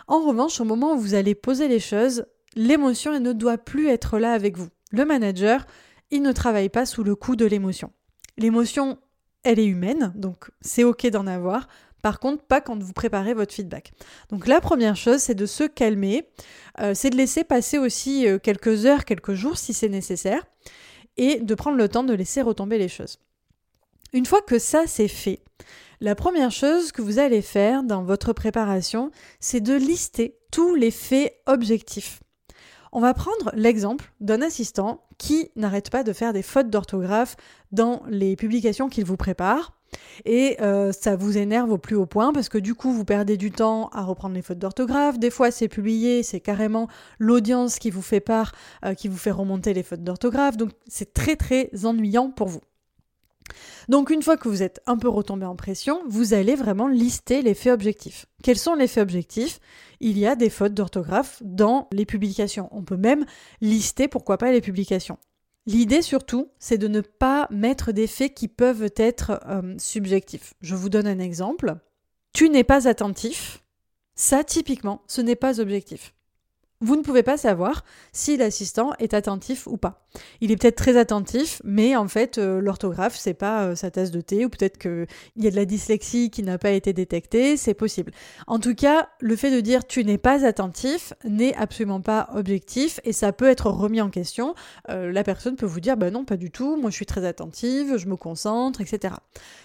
En 0.08 0.20
revanche, 0.20 0.60
au 0.60 0.64
moment 0.64 0.94
où 0.94 0.98
vous 0.98 1.14
allez 1.14 1.34
poser 1.34 1.68
les 1.68 1.80
choses, 1.80 2.24
l'émotion, 2.54 3.12
elle 3.12 3.22
ne 3.22 3.32
doit 3.32 3.58
plus 3.58 3.88
être 3.88 4.18
là 4.18 4.32
avec 4.32 4.56
vous. 4.56 4.68
Le 4.92 5.04
manager, 5.04 5.66
il 6.10 6.22
ne 6.22 6.32
travaille 6.32 6.68
pas 6.68 6.86
sous 6.86 7.04
le 7.04 7.14
coup 7.14 7.36
de 7.36 7.44
l'émotion. 7.44 7.92
L'émotion, 8.38 8.98
elle 9.42 9.58
est 9.58 9.66
humaine, 9.66 10.12
donc 10.14 10.50
c'est 10.60 10.84
ok 10.84 11.06
d'en 11.08 11.26
avoir. 11.26 11.68
Par 12.02 12.20
contre, 12.20 12.44
pas 12.44 12.60
quand 12.60 12.80
vous 12.80 12.92
préparez 12.92 13.34
votre 13.34 13.52
feedback. 13.52 13.92
Donc 14.30 14.46
la 14.46 14.60
première 14.60 14.96
chose, 14.96 15.18
c'est 15.18 15.34
de 15.34 15.46
se 15.46 15.64
calmer, 15.64 16.28
euh, 16.80 16.94
c'est 16.94 17.10
de 17.10 17.16
laisser 17.16 17.42
passer 17.42 17.78
aussi 17.78 18.28
euh, 18.28 18.38
quelques 18.38 18.86
heures, 18.86 19.04
quelques 19.04 19.34
jours 19.34 19.58
si 19.58 19.74
c'est 19.74 19.88
nécessaire, 19.88 20.46
et 21.16 21.40
de 21.40 21.54
prendre 21.54 21.76
le 21.76 21.88
temps 21.88 22.04
de 22.04 22.14
laisser 22.14 22.42
retomber 22.42 22.78
les 22.78 22.88
choses. 22.88 23.18
Une 24.12 24.26
fois 24.26 24.40
que 24.42 24.58
ça 24.58 24.86
c'est 24.86 25.08
fait, 25.08 25.42
la 26.00 26.14
première 26.14 26.50
chose 26.50 26.92
que 26.92 27.02
vous 27.02 27.18
allez 27.18 27.42
faire 27.42 27.82
dans 27.82 28.04
votre 28.04 28.32
préparation, 28.32 29.10
c'est 29.40 29.60
de 29.60 29.74
lister 29.74 30.38
tous 30.52 30.74
les 30.74 30.90
faits 30.90 31.34
objectifs. 31.46 32.20
On 32.96 33.00
va 33.00 33.12
prendre 33.12 33.50
l'exemple 33.52 34.10
d'un 34.22 34.40
assistant 34.40 35.02
qui 35.18 35.50
n'arrête 35.54 35.90
pas 35.90 36.02
de 36.02 36.14
faire 36.14 36.32
des 36.32 36.40
fautes 36.40 36.70
d'orthographe 36.70 37.36
dans 37.70 38.02
les 38.08 38.36
publications 38.36 38.88
qu'il 38.88 39.04
vous 39.04 39.18
prépare. 39.18 39.74
Et 40.24 40.56
euh, 40.62 40.92
ça 40.92 41.14
vous 41.14 41.36
énerve 41.36 41.70
au 41.72 41.76
plus 41.76 41.94
haut 41.94 42.06
point 42.06 42.32
parce 42.32 42.48
que 42.48 42.56
du 42.56 42.74
coup 42.74 42.90
vous 42.92 43.04
perdez 43.04 43.36
du 43.36 43.50
temps 43.50 43.90
à 43.92 44.02
reprendre 44.02 44.34
les 44.34 44.40
fautes 44.40 44.60
d'orthographe. 44.60 45.18
Des 45.18 45.28
fois 45.28 45.50
c'est 45.50 45.68
publié, 45.68 46.22
c'est 46.22 46.40
carrément 46.40 46.88
l'audience 47.18 47.78
qui 47.78 47.90
vous 47.90 48.00
fait 48.00 48.20
part, 48.20 48.52
euh, 48.82 48.94
qui 48.94 49.08
vous 49.08 49.18
fait 49.18 49.30
remonter 49.30 49.74
les 49.74 49.82
fautes 49.82 50.02
d'orthographe. 50.02 50.56
Donc 50.56 50.70
c'est 50.86 51.12
très 51.12 51.36
très 51.36 51.68
ennuyant 51.84 52.30
pour 52.30 52.48
vous. 52.48 52.62
Donc 53.88 54.10
une 54.10 54.22
fois 54.22 54.36
que 54.36 54.48
vous 54.48 54.62
êtes 54.62 54.80
un 54.86 54.96
peu 54.96 55.08
retombé 55.08 55.46
en 55.46 55.56
pression, 55.56 56.02
vous 56.08 56.34
allez 56.34 56.56
vraiment 56.56 56.88
lister 56.88 57.42
les 57.42 57.54
faits 57.54 57.72
objectifs. 57.72 58.26
Quels 58.42 58.58
sont 58.58 58.74
les 58.74 58.88
faits 58.88 59.02
objectifs? 59.02 59.60
Il 60.00 60.18
y 60.18 60.26
a 60.26 60.36
des 60.36 60.50
fautes 60.50 60.74
d'orthographe 60.74 61.42
dans 61.42 61.88
les 61.92 62.04
publications. 62.04 62.68
On 62.72 62.82
peut 62.82 62.96
même 62.96 63.24
lister 63.60 64.08
pourquoi 64.08 64.38
pas 64.38 64.52
les 64.52 64.60
publications. 64.60 65.18
L'idée 65.66 66.02
surtout, 66.02 66.48
c'est 66.58 66.78
de 66.78 66.88
ne 66.88 67.00
pas 67.00 67.48
mettre 67.50 67.92
des 67.92 68.06
faits 68.06 68.34
qui 68.34 68.46
peuvent 68.46 68.90
être 68.96 69.40
euh, 69.48 69.74
subjectifs. 69.78 70.54
Je 70.60 70.76
vous 70.76 70.88
donne 70.88 71.08
un 71.08 71.18
exemple. 71.18 71.76
Tu 72.32 72.48
n'es 72.48 72.64
pas 72.64 72.86
attentif. 72.88 73.64
Ça, 74.14 74.44
typiquement, 74.44 75.02
ce 75.08 75.20
n'est 75.20 75.36
pas 75.36 75.60
objectif. 75.60 76.14
Vous 76.82 76.94
ne 76.94 77.00
pouvez 77.00 77.22
pas 77.22 77.38
savoir 77.38 77.84
si 78.12 78.36
l'assistant 78.36 78.92
est 78.98 79.14
attentif 79.14 79.66
ou 79.66 79.78
pas. 79.78 80.06
Il 80.42 80.50
est 80.50 80.56
peut-être 80.56 80.76
très 80.76 80.98
attentif, 80.98 81.62
mais 81.64 81.96
en 81.96 82.06
fait, 82.06 82.36
euh, 82.36 82.60
l'orthographe, 82.60 83.16
c'est 83.16 83.34
pas 83.34 83.64
euh, 83.64 83.74
sa 83.74 83.90
tasse 83.90 84.10
de 84.10 84.20
thé, 84.20 84.44
ou 84.44 84.50
peut-être 84.50 84.76
qu'il 84.76 85.06
y 85.36 85.46
a 85.46 85.50
de 85.50 85.56
la 85.56 85.64
dyslexie 85.64 86.30
qui 86.30 86.42
n'a 86.42 86.58
pas 86.58 86.72
été 86.72 86.92
détectée, 86.92 87.56
c'est 87.56 87.72
possible. 87.72 88.12
En 88.46 88.58
tout 88.58 88.74
cas, 88.74 89.08
le 89.20 89.36
fait 89.36 89.50
de 89.50 89.60
dire 89.60 89.86
tu 89.86 90.04
n'es 90.04 90.18
pas 90.18 90.44
attentif 90.44 91.14
n'est 91.24 91.54
absolument 91.54 92.02
pas 92.02 92.28
objectif, 92.34 93.00
et 93.04 93.14
ça 93.14 93.32
peut 93.32 93.48
être 93.48 93.70
remis 93.70 94.02
en 94.02 94.10
question. 94.10 94.54
Euh, 94.90 95.10
la 95.10 95.24
personne 95.24 95.56
peut 95.56 95.66
vous 95.66 95.80
dire 95.80 95.96
bah 95.96 96.10
non, 96.10 96.26
pas 96.26 96.36
du 96.36 96.50
tout, 96.50 96.76
moi 96.76 96.90
je 96.90 96.96
suis 96.96 97.06
très 97.06 97.24
attentive, 97.24 97.96
je 97.96 98.06
me 98.06 98.16
concentre, 98.16 98.82
etc. 98.82 99.14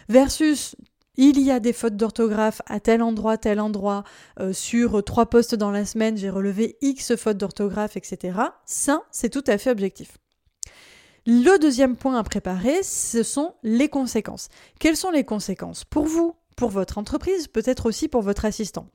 Versus 0.07 0.77
il 1.17 1.39
y 1.41 1.51
a 1.51 1.59
des 1.59 1.73
fautes 1.73 1.97
d'orthographe 1.97 2.61
à 2.67 2.79
tel 2.79 3.01
endroit, 3.01 3.37
tel 3.37 3.59
endroit, 3.59 4.03
euh, 4.39 4.53
sur 4.53 5.03
trois 5.03 5.25
postes 5.25 5.55
dans 5.55 5.71
la 5.71 5.85
semaine, 5.85 6.17
j'ai 6.17 6.29
relevé 6.29 6.77
X 6.81 7.15
fautes 7.15 7.37
d'orthographe, 7.37 7.97
etc. 7.97 8.37
Ça, 8.65 9.03
c'est 9.11 9.29
tout 9.29 9.43
à 9.47 9.57
fait 9.57 9.71
objectif. 9.71 10.17
Le 11.27 11.57
deuxième 11.59 11.95
point 11.95 12.17
à 12.17 12.23
préparer, 12.23 12.81
ce 12.81 13.21
sont 13.23 13.53
les 13.61 13.89
conséquences. 13.89 14.49
Quelles 14.79 14.97
sont 14.97 15.11
les 15.11 15.23
conséquences? 15.23 15.83
Pour 15.83 16.05
vous, 16.05 16.35
pour 16.55 16.69
votre 16.69 16.97
entreprise, 16.97 17.47
peut-être 17.47 17.85
aussi 17.85 18.07
pour 18.07 18.21
votre 18.21 18.45
assistant 18.45 18.87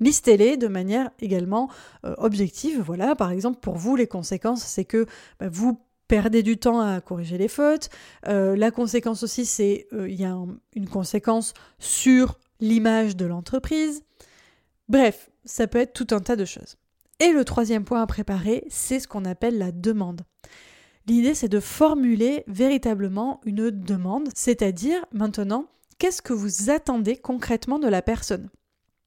Listez-les 0.00 0.56
de 0.56 0.68
manière 0.68 1.10
également 1.20 1.70
euh, 2.04 2.14
objective. 2.18 2.80
Voilà, 2.80 3.14
par 3.14 3.30
exemple, 3.30 3.60
pour 3.60 3.76
vous, 3.76 3.94
les 3.94 4.06
conséquences, 4.06 4.62
c'est 4.62 4.84
que 4.84 5.06
bah, 5.38 5.48
vous 5.50 5.78
perdez 6.12 6.42
du 6.42 6.58
temps 6.58 6.82
à 6.82 7.00
corriger 7.00 7.38
les 7.38 7.48
fautes. 7.48 7.88
Euh, 8.28 8.54
la 8.54 8.70
conséquence 8.70 9.22
aussi, 9.22 9.46
c'est 9.46 9.86
euh, 9.94 10.10
y 10.10 10.26
a 10.26 10.36
une 10.74 10.86
conséquence 10.86 11.54
sur 11.78 12.38
l'image 12.60 13.16
de 13.16 13.24
l'entreprise. 13.24 14.02
Bref, 14.90 15.30
ça 15.46 15.66
peut 15.66 15.78
être 15.78 15.94
tout 15.94 16.14
un 16.14 16.20
tas 16.20 16.36
de 16.36 16.44
choses. 16.44 16.76
Et 17.18 17.32
le 17.32 17.46
troisième 17.46 17.84
point 17.84 18.02
à 18.02 18.06
préparer, 18.06 18.62
c'est 18.68 19.00
ce 19.00 19.08
qu'on 19.08 19.24
appelle 19.24 19.56
la 19.56 19.72
demande. 19.72 20.20
L'idée, 21.06 21.34
c'est 21.34 21.48
de 21.48 21.60
formuler 21.60 22.44
véritablement 22.46 23.40
une 23.46 23.70
demande, 23.70 24.28
c'est-à-dire 24.34 25.02
maintenant, 25.12 25.64
qu'est-ce 25.96 26.20
que 26.20 26.34
vous 26.34 26.68
attendez 26.68 27.16
concrètement 27.16 27.78
de 27.78 27.88
la 27.88 28.02
personne? 28.02 28.50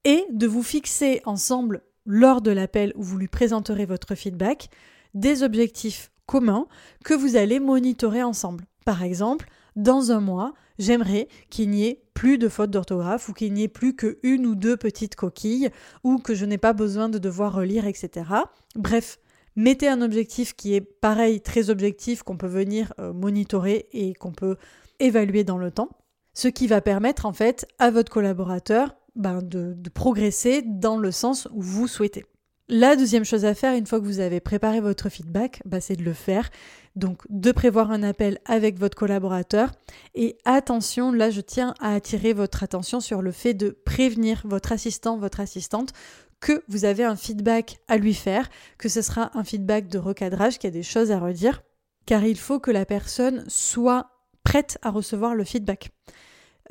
Et 0.04 0.24
de 0.32 0.48
vous 0.48 0.64
fixer 0.64 1.22
ensemble, 1.24 1.82
lors 2.04 2.40
de 2.40 2.50
l'appel 2.50 2.92
où 2.96 3.04
vous 3.04 3.16
lui 3.16 3.28
présenterez 3.28 3.86
votre 3.86 4.16
feedback, 4.16 4.70
des 5.14 5.44
objectifs 5.44 6.10
commun 6.26 6.66
que 7.04 7.14
vous 7.14 7.36
allez 7.36 7.60
monitorer 7.60 8.22
ensemble. 8.22 8.64
Par 8.84 9.02
exemple, 9.02 9.48
dans 9.76 10.10
un 10.12 10.20
mois, 10.20 10.54
j'aimerais 10.78 11.28
qu'il 11.50 11.70
n'y 11.70 11.86
ait 11.86 12.02
plus 12.14 12.38
de 12.38 12.48
fautes 12.48 12.70
d'orthographe 12.70 13.28
ou 13.28 13.32
qu'il 13.32 13.52
n'y 13.52 13.64
ait 13.64 13.68
plus 13.68 13.94
qu'une 13.94 14.46
ou 14.46 14.54
deux 14.54 14.76
petites 14.76 15.16
coquilles 15.16 15.70
ou 16.02 16.18
que 16.18 16.34
je 16.34 16.44
n'ai 16.44 16.58
pas 16.58 16.72
besoin 16.72 17.08
de 17.08 17.18
devoir 17.18 17.52
relire, 17.52 17.86
etc. 17.86 18.30
Bref, 18.74 19.18
mettez 19.54 19.88
un 19.88 20.00
objectif 20.02 20.54
qui 20.54 20.74
est 20.74 20.80
pareil, 20.80 21.40
très 21.40 21.70
objectif, 21.70 22.22
qu'on 22.22 22.36
peut 22.36 22.46
venir 22.46 22.92
euh, 22.98 23.12
monitorer 23.12 23.86
et 23.92 24.14
qu'on 24.14 24.32
peut 24.32 24.56
évaluer 24.98 25.44
dans 25.44 25.58
le 25.58 25.70
temps. 25.70 25.90
Ce 26.32 26.48
qui 26.48 26.66
va 26.66 26.80
permettre 26.80 27.26
en 27.26 27.32
fait 27.32 27.66
à 27.78 27.90
votre 27.90 28.12
collaborateur 28.12 28.94
ben, 29.14 29.40
de 29.42 29.74
progresser 29.90 30.62
dans 30.62 30.98
le 30.98 31.10
sens 31.10 31.48
où 31.52 31.62
vous 31.62 31.88
souhaitez. 31.88 32.24
La 32.68 32.96
deuxième 32.96 33.24
chose 33.24 33.44
à 33.44 33.54
faire, 33.54 33.76
une 33.76 33.86
fois 33.86 34.00
que 34.00 34.04
vous 34.04 34.18
avez 34.18 34.40
préparé 34.40 34.80
votre 34.80 35.08
feedback, 35.08 35.62
bah, 35.64 35.80
c'est 35.80 35.94
de 35.94 36.02
le 36.02 36.12
faire. 36.12 36.50
Donc 36.96 37.22
de 37.28 37.52
prévoir 37.52 37.92
un 37.92 38.02
appel 38.02 38.40
avec 38.44 38.78
votre 38.80 38.96
collaborateur. 38.96 39.70
Et 40.16 40.36
attention, 40.44 41.12
là 41.12 41.30
je 41.30 41.40
tiens 41.40 41.74
à 41.78 41.94
attirer 41.94 42.32
votre 42.32 42.64
attention 42.64 42.98
sur 42.98 43.22
le 43.22 43.30
fait 43.30 43.54
de 43.54 43.70
prévenir 43.84 44.42
votre 44.44 44.72
assistant, 44.72 45.16
votre 45.16 45.38
assistante 45.38 45.92
que 46.40 46.64
vous 46.68 46.84
avez 46.84 47.04
un 47.04 47.14
feedback 47.14 47.78
à 47.86 47.98
lui 47.98 48.14
faire, 48.14 48.48
que 48.78 48.88
ce 48.88 49.00
sera 49.00 49.30
un 49.34 49.44
feedback 49.44 49.88
de 49.88 49.98
recadrage, 49.98 50.58
qu'il 50.58 50.68
y 50.68 50.72
a 50.72 50.76
des 50.76 50.82
choses 50.82 51.12
à 51.12 51.20
redire, 51.20 51.62
car 52.04 52.24
il 52.24 52.36
faut 52.36 52.58
que 52.58 52.72
la 52.72 52.84
personne 52.84 53.44
soit 53.46 54.10
prête 54.42 54.78
à 54.82 54.90
recevoir 54.90 55.34
le 55.34 55.44
feedback. 55.44 55.90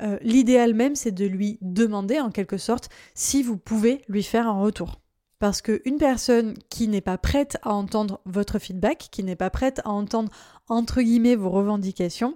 Euh, 0.02 0.18
l'idéal 0.20 0.74
même, 0.74 0.94
c'est 0.94 1.10
de 1.10 1.24
lui 1.24 1.58
demander 1.62 2.20
en 2.20 2.30
quelque 2.30 2.58
sorte 2.58 2.90
si 3.14 3.42
vous 3.42 3.56
pouvez 3.56 4.02
lui 4.08 4.22
faire 4.22 4.46
un 4.46 4.60
retour. 4.60 5.00
Parce 5.38 5.60
qu'une 5.60 5.98
personne 5.98 6.54
qui 6.70 6.88
n'est 6.88 7.00
pas 7.00 7.18
prête 7.18 7.58
à 7.62 7.72
entendre 7.72 8.20
votre 8.24 8.58
feedback, 8.58 9.08
qui 9.10 9.22
n'est 9.22 9.36
pas 9.36 9.50
prête 9.50 9.80
à 9.84 9.90
entendre 9.90 10.30
entre 10.68 11.02
guillemets 11.02 11.36
vos 11.36 11.50
revendications, 11.50 12.34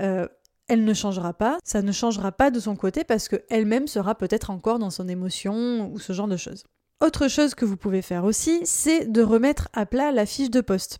euh, 0.00 0.28
elle 0.68 0.84
ne 0.84 0.94
changera 0.94 1.32
pas, 1.32 1.58
ça 1.64 1.82
ne 1.82 1.92
changera 1.92 2.32
pas 2.32 2.50
de 2.50 2.60
son 2.60 2.76
côté 2.76 3.04
parce 3.04 3.28
qu'elle-même 3.28 3.86
sera 3.86 4.14
peut-être 4.14 4.50
encore 4.50 4.78
dans 4.78 4.90
son 4.90 5.08
émotion 5.08 5.90
ou 5.92 5.98
ce 5.98 6.12
genre 6.12 6.28
de 6.28 6.36
choses. 6.36 6.64
Autre 7.00 7.28
chose 7.28 7.54
que 7.54 7.64
vous 7.64 7.76
pouvez 7.76 8.02
faire 8.02 8.24
aussi, 8.24 8.60
c'est 8.64 9.10
de 9.10 9.22
remettre 9.22 9.68
à 9.72 9.86
plat 9.86 10.12
la 10.12 10.24
fiche 10.24 10.50
de 10.50 10.60
poste. 10.60 10.98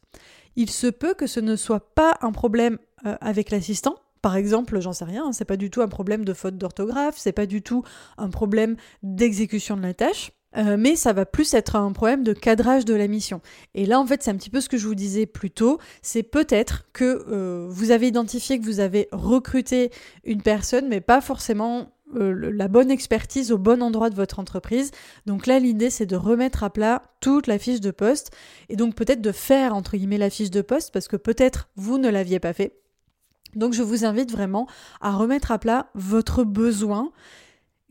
Il 0.57 0.71
se 0.71 0.89
peut 0.89 1.15
que 1.15 1.27
ce 1.27 1.41
ne 1.41 1.57
soit 1.57 1.95
pas 1.95 2.17
un 2.23 2.33
problème 2.33 2.79
euh, 3.07 3.17
avec 3.21 3.51
l'assistant, 3.51 3.97
par 4.23 4.37
exemple, 4.37 4.81
j'en 4.81 4.93
sais 4.93 5.05
rien, 5.05 5.33
c'est 5.33 5.45
pas 5.45 5.57
du 5.57 5.69
tout 5.69 5.83
un 5.83 5.89
problème 5.89 6.25
de 6.25 6.33
faute 6.33 6.57
d'orthographe, 6.57 7.17
c'est 7.19 7.33
pas 7.33 7.47
du 7.47 7.61
tout 7.61 7.83
un 8.17 8.31
problème 8.31 8.77
d'exécution 9.03 9.77
de 9.77 9.83
la 9.83 9.95
tâche. 9.95 10.31
Euh, 10.57 10.77
mais 10.79 10.97
ça 10.97 11.13
va 11.13 11.25
plus 11.25 11.55
être 11.55 11.77
un 11.77 11.93
problème 11.93 12.25
de 12.25 12.33
cadrage 12.33 12.85
de 12.85 12.95
la 12.95 13.09
mission. 13.09 13.41
Et 13.75 13.87
là, 13.87 13.99
en 13.99 14.07
fait, 14.07 14.23
c'est 14.23 14.31
un 14.31 14.37
petit 14.37 14.51
peu 14.51 14.61
ce 14.61 14.69
que 14.69 14.77
je 14.77 14.87
vous 14.87 14.95
disais 14.95 15.27
plus 15.27 15.51
tôt. 15.51 15.79
C'est 16.03 16.23
peut-être 16.23 16.87
que 16.93 17.25
euh, 17.29 17.67
vous 17.71 17.91
avez 17.91 18.09
identifié 18.09 18.59
que 18.59 18.65
vous 18.65 18.81
avez 18.81 19.09
recruté 19.13 19.91
une 20.25 20.43
personne, 20.43 20.89
mais 20.89 21.01
pas 21.01 21.21
forcément 21.21 21.89
euh, 22.15 22.51
la 22.53 22.69
bonne 22.69 22.91
expertise 22.91 23.53
au 23.53 23.59
bon 23.59 23.83
endroit 23.83 24.11
de 24.11 24.15
votre 24.15 24.39
entreprise. 24.39 24.91
Donc 25.27 25.47
là, 25.47 25.59
l'idée, 25.59 25.89
c'est 25.89 26.07
de 26.07 26.17
remettre 26.17 26.63
à 26.65 26.71
plat 26.71 27.03
toute 27.21 27.47
la 27.47 27.59
fiche 27.59 27.81
de 27.81 27.91
poste 27.91 28.31
et 28.69 28.77
donc 28.77 28.95
peut-être 28.95 29.23
de 29.23 29.33
faire, 29.33 29.75
entre 29.75 29.97
guillemets, 29.97 30.19
la 30.19 30.31
fiche 30.31 30.51
de 30.51 30.61
poste 30.61 30.93
parce 30.93 31.09
que 31.09 31.17
peut-être 31.17 31.69
vous 31.77 31.99
ne 31.99 32.11
l'aviez 32.11 32.41
pas 32.41 32.53
fait. 32.53 32.79
Donc 33.55 33.73
je 33.73 33.83
vous 33.83 34.05
invite 34.05 34.31
vraiment 34.31 34.67
à 35.01 35.13
remettre 35.13 35.53
à 35.53 35.59
plat 35.59 35.89
votre 35.95 36.45
besoin. 36.45 37.13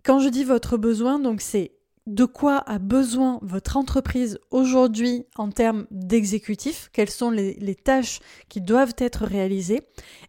Quand 0.04 0.20
je 0.20 0.30
dis 0.30 0.44
votre 0.44 0.78
besoin, 0.78 1.20
donc 1.20 1.42
c'est 1.42 1.72
de 2.08 2.26
quoi 2.26 2.58
a 2.58 2.80
besoin 2.80 3.38
votre 3.44 3.78
entreprise 3.78 4.40
aujourd'hui 4.50 5.26
en 5.36 5.52
termes 5.52 5.86
d'exécutif, 5.92 6.90
quelles 6.94 7.12
sont 7.12 7.30
les, 7.30 7.76
tâches 7.76 8.20
qui 8.50 8.60
doivent 8.60 8.96
être 8.98 9.24
réalisées 9.24 9.82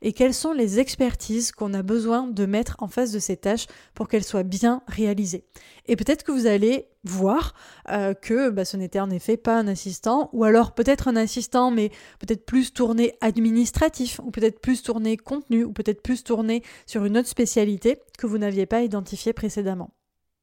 et 0.03 0.13
quelles 0.13 0.35
sont 0.35 0.53
les 0.53 0.79
expertises 0.81 1.51
qu'on 1.51 1.73
a 1.73 1.83
besoin 1.83 2.27
de 2.27 2.45
mettre 2.45 2.77
en 2.81 2.89
face 2.89 3.11
de 3.11 3.19
ces 3.19 3.39
tâches 3.39 3.67
pour 3.95 4.09
qu'elles 4.09 4.25
soient 4.25 4.43
bien 4.43 4.83
réalisées. 4.87 5.45
Et 5.87 5.97
peut-être 5.97 6.25
que 6.25 6.33
vous 6.33 6.47
allez 6.47 6.89
voir 7.05 7.55
euh, 7.89 8.13
que 8.13 8.51
bah, 8.51 8.65
ce 8.65 8.77
n'était 8.77 9.01
en 9.01 9.11
effet 9.11 9.39
pas 9.39 9.59
un 9.59 9.67
assistant, 9.67 10.29
ou 10.33 10.45
alors 10.45 10.75
peut-être 10.75 11.09
un 11.09 11.17
assistant, 11.17 11.71
mais 11.71 11.91
peut-être 12.21 12.45
plus 12.45 12.73
tourné 12.73 13.15
administratif, 13.23 14.21
ou 14.23 14.31
peut-être 14.31 14.61
plus 14.61 14.83
tourné 14.83 15.17
contenu, 15.17 15.65
ou 15.65 15.73
peut-être 15.73 16.03
plus 16.03 16.23
tourné 16.23 16.63
sur 16.87 17.05
une 17.07 17.17
autre 17.17 17.29
spécialité 17.29 17.99
que 18.19 18.27
vous 18.27 18.39
n'aviez 18.39 18.67
pas 18.67 18.83
identifiée 18.83 19.33
précédemment. 19.33 19.91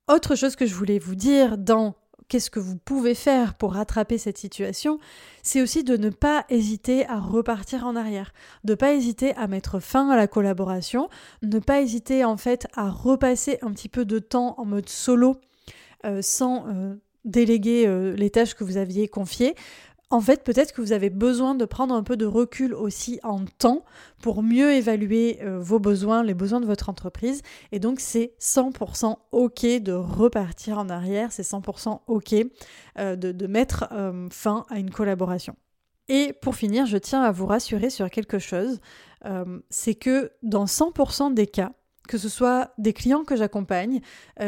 Autre 0.09 0.33
chose 0.33 0.55
que 0.55 0.65
je 0.65 0.73
voulais 0.73 0.97
vous 0.97 1.13
dire 1.13 1.55
dans 1.59 1.93
qu'est-ce 2.29 2.49
que 2.49 2.59
vous 2.59 2.75
pouvez 2.75 3.13
faire 3.13 3.53
pour 3.53 3.73
rattraper 3.73 4.17
cette 4.17 4.39
situation, 4.39 4.97
c'est 5.43 5.61
aussi 5.61 5.83
de 5.83 5.97
ne 5.97 6.09
pas 6.09 6.45
hésiter 6.49 7.05
à 7.05 7.19
repartir 7.19 7.85
en 7.85 7.95
arrière, 7.95 8.33
de 8.63 8.73
ne 8.73 8.75
pas 8.75 8.93
hésiter 8.93 9.35
à 9.35 9.45
mettre 9.45 9.79
fin 9.79 10.09
à 10.09 10.15
la 10.15 10.25
collaboration, 10.25 11.09
ne 11.43 11.59
pas 11.59 11.81
hésiter 11.81 12.25
en 12.25 12.37
fait 12.37 12.65
à 12.75 12.89
repasser 12.89 13.59
un 13.61 13.71
petit 13.71 13.87
peu 13.87 14.03
de 14.03 14.17
temps 14.17 14.55
en 14.57 14.65
mode 14.65 14.89
solo 14.89 15.37
euh, 16.07 16.23
sans 16.23 16.67
euh, 16.69 16.95
déléguer 17.23 17.85
euh, 17.85 18.15
les 18.15 18.31
tâches 18.31 18.55
que 18.55 18.63
vous 18.63 18.77
aviez 18.77 19.07
confiées. 19.07 19.53
En 20.11 20.21
fait, 20.21 20.43
peut-être 20.43 20.73
que 20.73 20.81
vous 20.81 20.91
avez 20.91 21.11
besoin 21.11 21.53
de 21.53 21.65
prendre 21.65 21.93
un 21.93 22.01
peu 22.01 22.17
de 22.17 22.25
recul 22.25 22.73
aussi 22.73 23.19
en 23.21 23.45
temps 23.45 23.85
pour 24.21 24.41
mieux 24.41 24.71
évaluer 24.73 25.39
euh, 25.43 25.59
vos 25.59 25.77
besoins, 25.77 26.23
les 26.23 26.33
besoins 26.33 26.59
de 26.59 26.65
votre 26.65 26.89
entreprise. 26.89 27.43
Et 27.71 27.79
donc, 27.79 27.99
c'est 27.99 28.33
100% 28.39 29.17
OK 29.31 29.65
de 29.65 29.91
repartir 29.91 30.79
en 30.79 30.89
arrière, 30.89 31.31
c'est 31.31 31.43
100% 31.43 31.99
OK 32.07 32.35
euh, 32.97 33.15
de, 33.15 33.47
mettre 33.47 33.87
euh, 33.91 34.27
fin 34.31 34.65
à 34.69 34.79
une 34.79 34.89
collaboration. 34.89 35.55
Et 36.07 36.33
pour 36.41 36.55
finir, 36.55 36.87
je 36.87 36.97
tiens 36.97 37.21
à 37.21 37.31
vous 37.31 37.45
rassurer 37.45 37.91
sur 37.91 38.09
quelque 38.09 38.39
chose, 38.39 38.79
c'est 39.69 39.93
que 39.93 40.31
dans 40.41 40.65
100% 40.65 41.35
des 41.35 41.45
cas, 41.45 41.73
que 42.07 42.17
ce 42.17 42.29
soit 42.29 42.73
des 42.79 42.93
clients 42.93 43.23
que 43.23 43.35
j'accompagne, 43.35 44.01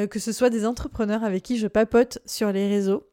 que 0.10 0.18
ce 0.18 0.32
soit 0.32 0.50
des 0.50 0.66
entrepreneurs 0.66 1.24
avec 1.24 1.44
qui 1.44 1.60
je 1.60 1.68
papote 1.68 2.18
sur 2.26 2.52
les 2.52 2.68
réseaux, 2.68 3.04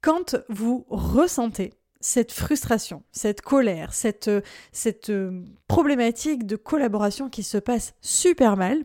quand 0.00 0.36
vous 0.48 0.84
ressentez 0.88 1.72
cette 2.00 2.32
frustration, 2.32 3.02
cette 3.10 3.40
colère, 3.40 3.92
cette, 3.92 4.30
cette 4.72 5.10
euh, 5.10 5.42
problématique 5.66 6.46
de 6.46 6.56
collaboration 6.56 7.28
qui 7.28 7.42
se 7.42 7.58
passe 7.58 7.94
super 8.00 8.56
mal, 8.56 8.84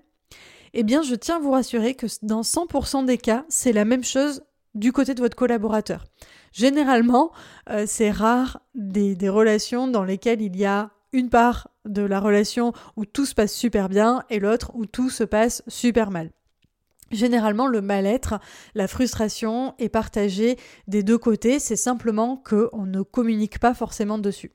eh 0.74 0.84
bien 0.84 1.02
je 1.02 1.16
tiens 1.16 1.38
à 1.38 1.40
vous 1.40 1.52
rassurer 1.52 1.94
que 1.94 2.08
dans 2.24 2.42
100% 2.42 3.06
des 3.06 3.18
cas, 3.18 3.46
c'est 3.50 3.74
la 3.74 3.86
même 3.86 4.04
chose 4.04 4.44
du 4.74 4.92
côté 4.92 5.14
de 5.14 5.22
votre 5.22 5.36
collaborateur. 5.36 6.06
Généralement, 6.54 7.32
euh, 7.70 7.86
c'est 7.88 8.12
rare 8.12 8.62
des 8.74 9.30
relations 9.30 9.88
dans 9.88 10.04
lesquelles 10.04 10.42
il 10.42 10.56
y 10.58 10.66
a 10.66 10.92
une 11.14 11.30
part 11.30 11.70
de 11.86 12.02
la 12.02 12.20
relation 12.20 12.74
où 12.96 13.06
tout 13.06 13.26
se 13.26 13.36
passe 13.36 13.54
super 13.54 13.90
bien 13.90 14.24
et 14.30 14.40
l'autre 14.40 14.72
où 14.74 14.86
tout 14.86 15.10
se 15.10 15.24
passe 15.24 15.64
super 15.68 16.12
mal. 16.12 16.32
Généralement, 17.12 17.68
le 17.68 17.82
mal-être, 17.82 18.40
la 18.74 18.88
frustration 18.88 19.76
est 19.80 19.90
partagée 19.90 20.58
des 20.88 21.04
deux 21.04 21.18
côtés, 21.18 21.60
c'est 21.60 21.76
simplement 21.76 22.38
qu'on 22.38 22.86
ne 22.86 23.02
communique 23.02 23.60
pas 23.60 23.74
forcément 23.74 24.18
dessus. 24.18 24.52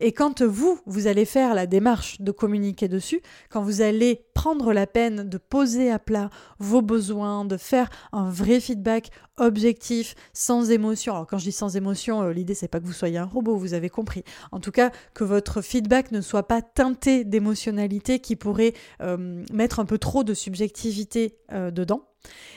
Et 0.00 0.12
quand 0.12 0.42
vous, 0.42 0.78
vous 0.86 1.06
allez 1.06 1.24
faire 1.24 1.54
la 1.54 1.66
démarche 1.66 2.20
de 2.20 2.30
communiquer 2.30 2.88
dessus, 2.88 3.22
quand 3.50 3.62
vous 3.62 3.80
allez 3.80 4.26
prendre 4.34 4.72
la 4.72 4.86
peine 4.86 5.28
de 5.28 5.38
poser 5.38 5.90
à 5.90 5.98
plat 5.98 6.30
vos 6.58 6.82
besoins, 6.82 7.44
de 7.44 7.56
faire 7.56 7.88
un 8.12 8.30
vrai 8.30 8.60
feedback 8.60 9.10
objectif, 9.38 10.14
sans 10.32 10.70
émotion. 10.70 11.14
Alors 11.14 11.26
quand 11.26 11.38
je 11.38 11.44
dis 11.44 11.52
sans 11.52 11.76
émotion, 11.76 12.22
euh, 12.22 12.32
l'idée 12.32 12.54
c'est 12.54 12.68
pas 12.68 12.80
que 12.80 12.86
vous 12.86 12.92
soyez 12.92 13.18
un 13.18 13.24
robot, 13.24 13.56
vous 13.56 13.74
avez 13.74 13.90
compris. 13.90 14.24
En 14.52 14.60
tout 14.60 14.72
cas, 14.72 14.90
que 15.14 15.24
votre 15.24 15.62
feedback 15.62 16.12
ne 16.12 16.20
soit 16.20 16.46
pas 16.46 16.62
teinté 16.62 17.24
d'émotionnalité 17.24 18.20
qui 18.20 18.36
pourrait 18.36 18.74
euh, 19.02 19.44
mettre 19.52 19.80
un 19.80 19.84
peu 19.84 19.98
trop 19.98 20.24
de 20.24 20.34
subjectivité 20.34 21.36
euh, 21.52 21.70
dedans. 21.70 22.02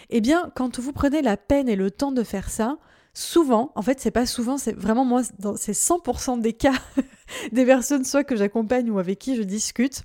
Eh 0.09 0.21
bien, 0.21 0.51
quand 0.55 0.79
vous 0.79 0.93
prenez 0.93 1.21
la 1.21 1.37
peine 1.37 1.69
et 1.69 1.75
le 1.75 1.91
temps 1.91 2.11
de 2.11 2.23
faire 2.23 2.49
ça, 2.49 2.77
souvent, 3.19 3.71
en 3.75 3.81
fait, 3.81 3.99
c'est 3.99 4.11
pas 4.11 4.25
souvent, 4.25 4.57
c'est 4.57 4.71
vraiment 4.71 5.03
moi, 5.03 5.21
c'est 5.57 5.73
100% 5.73 6.39
des 6.39 6.53
cas 6.53 6.73
des 7.51 7.65
personnes 7.65 8.05
soit 8.05 8.23
que 8.23 8.35
j'accompagne 8.35 8.89
ou 8.89 8.97
avec 8.97 9.19
qui 9.19 9.35
je 9.35 9.43
discute, 9.43 10.03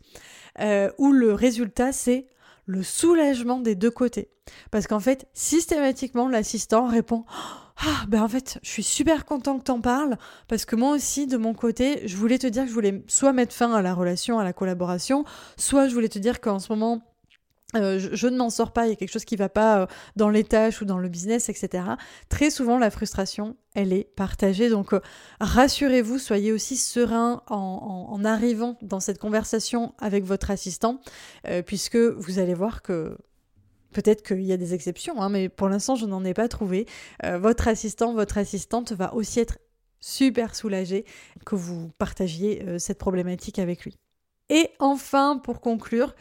euh, 0.61 0.90
où 0.98 1.12
le 1.12 1.33
résultat 1.33 1.92
c'est 1.92 2.27
le 2.66 2.83
soulagement 2.83 3.61
des 3.61 3.74
deux 3.74 3.90
côtés. 3.90 4.31
Parce 4.70 4.87
qu'en 4.87 5.00
fait, 5.00 5.27
systématiquement, 5.33 6.29
l'assistant 6.29 6.87
répond 6.87 7.24
Ah, 7.79 8.05
ben 8.09 8.22
en 8.22 8.29
fait, 8.29 8.59
je 8.62 8.70
suis 8.70 8.83
super 8.83 9.24
content 9.24 9.59
que 9.59 9.64
t'en 9.64 9.81
parles, 9.81 10.16
parce 10.48 10.64
que 10.64 10.74
moi 10.74 10.90
aussi, 10.90 11.27
de 11.27 11.37
mon 11.37 11.55
côté, 11.55 12.07
je 12.09 12.16
voulais 12.16 12.38
te 12.38 12.46
dire 12.46 12.64
que 12.64 12.68
je 12.68 12.74
voulais 12.74 13.05
soit 13.07 13.33
mettre 13.33 13.55
fin 13.55 13.72
à 13.72 13.83
la 13.83 13.94
relation, 13.94 14.38
à 14.38 14.44
la 14.44 14.53
collaboration, 14.53 15.24
soit 15.57 15.88
je 15.88 15.94
voulais 15.94 16.09
te 16.09 16.18
dire 16.18 16.40
qu'en 16.40 16.59
ce 16.59 16.72
moment, 16.72 17.03
euh, 17.77 17.99
je, 17.99 18.27
ne 18.29 18.37
m'en 18.37 18.51
sors 18.51 18.73
pas, 18.73 18.87
il 18.87 18.91
y 18.91 18.93
a 18.93 18.97
quelque 18.97 19.13
chose 19.13 19.25
qui 19.25 19.35
ne 19.35 19.39
va 19.39 19.49
pas 19.49 19.81
euh, 19.81 19.87
dans 20.17 20.29
les 20.29 20.45
tâches 20.45 20.81
ou 20.81 20.85
dans 20.85 20.99
le 20.99 21.09
business, 21.09 21.49
etc. 21.49 21.85
Très 22.29 22.51
souvent, 22.51 22.79
la 22.79 22.91
frustration, 22.91 23.57
elle 23.75 23.93
est 23.93 24.05
partagée. 24.05 24.69
Donc, 24.69 24.93
euh, 24.93 25.01
rassurez-vous, 25.41 26.19
soyez 26.19 26.53
aussi 26.53 26.77
serein 26.77 27.43
en, 27.49 28.25
arrivant 28.25 28.79
dans 28.81 29.01
cette 29.01 29.19
conversation 29.19 29.95
avec 29.99 30.25
votre 30.25 30.51
assistant, 30.51 31.01
puisque 31.67 31.97
vous 31.97 32.39
allez 32.39 32.55
voir 32.55 32.83
que 32.83 33.17
Peut-être 33.93 34.25
qu'il 34.27 34.43
y 34.43 34.53
a 34.53 34.57
des 34.57 34.75
exceptions, 34.75 35.23
hein, 35.23 35.29
mais 35.29 35.49
pour 35.49 35.69
l'instant, 35.69 35.95
je 35.95 36.05
n'en 36.05 36.25
ai 36.25 36.35
pas 36.35 36.49
trouvé. 36.49 36.87
votre 37.23 37.69
assistant, 37.69 38.13
votre 38.13 38.39
assistante 38.39 38.91
va 38.91 39.15
aussi 39.15 39.39
être 39.39 39.59
super 40.01 40.57
soulagé 40.57 41.05
que 41.47 41.55
vous 41.55 41.93
partagiez 41.97 42.79
cette 42.81 42.99
problématique 42.99 43.61
avec 43.61 43.85
lui. 43.85 43.95
Et 44.49 44.71
enfin, 44.79 45.39
pour 45.39 45.61
conclure, 45.61 46.15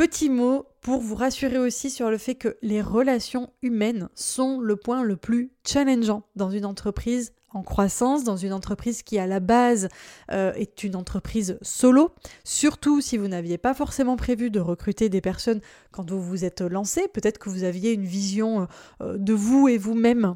Petit 0.00 0.30
mot 0.30 0.64
pour 0.80 0.98
vous 1.02 1.14
rassurer 1.14 1.58
aussi 1.58 1.90
sur 1.90 2.10
le 2.10 2.16
fait 2.16 2.34
que 2.34 2.56
les 2.62 2.80
relations 2.80 3.50
humaines 3.60 4.08
sont 4.14 4.58
le 4.58 4.76
point 4.76 5.02
le 5.02 5.18
plus 5.18 5.52
challengeant 5.62 6.22
dans 6.36 6.48
une 6.48 6.64
entreprise 6.64 7.34
en 7.50 7.62
croissance, 7.62 8.24
dans 8.24 8.38
une 8.38 8.54
entreprise 8.54 9.02
qui 9.02 9.18
à 9.18 9.26
la 9.26 9.40
base 9.40 9.88
euh, 10.32 10.54
est 10.54 10.84
une 10.84 10.96
entreprise 10.96 11.58
solo, 11.60 12.12
surtout 12.44 13.02
si 13.02 13.18
vous 13.18 13.28
n'aviez 13.28 13.58
pas 13.58 13.74
forcément 13.74 14.16
prévu 14.16 14.50
de 14.50 14.58
recruter 14.58 15.10
des 15.10 15.20
personnes 15.20 15.60
quand 15.90 16.10
vous 16.10 16.22
vous 16.22 16.46
êtes 16.46 16.62
lancé, 16.62 17.06
peut-être 17.12 17.36
que 17.36 17.50
vous 17.50 17.64
aviez 17.64 17.92
une 17.92 18.06
vision 18.06 18.68
euh, 19.02 19.18
de 19.18 19.34
vous 19.34 19.68
et 19.68 19.76
vous-même 19.76 20.34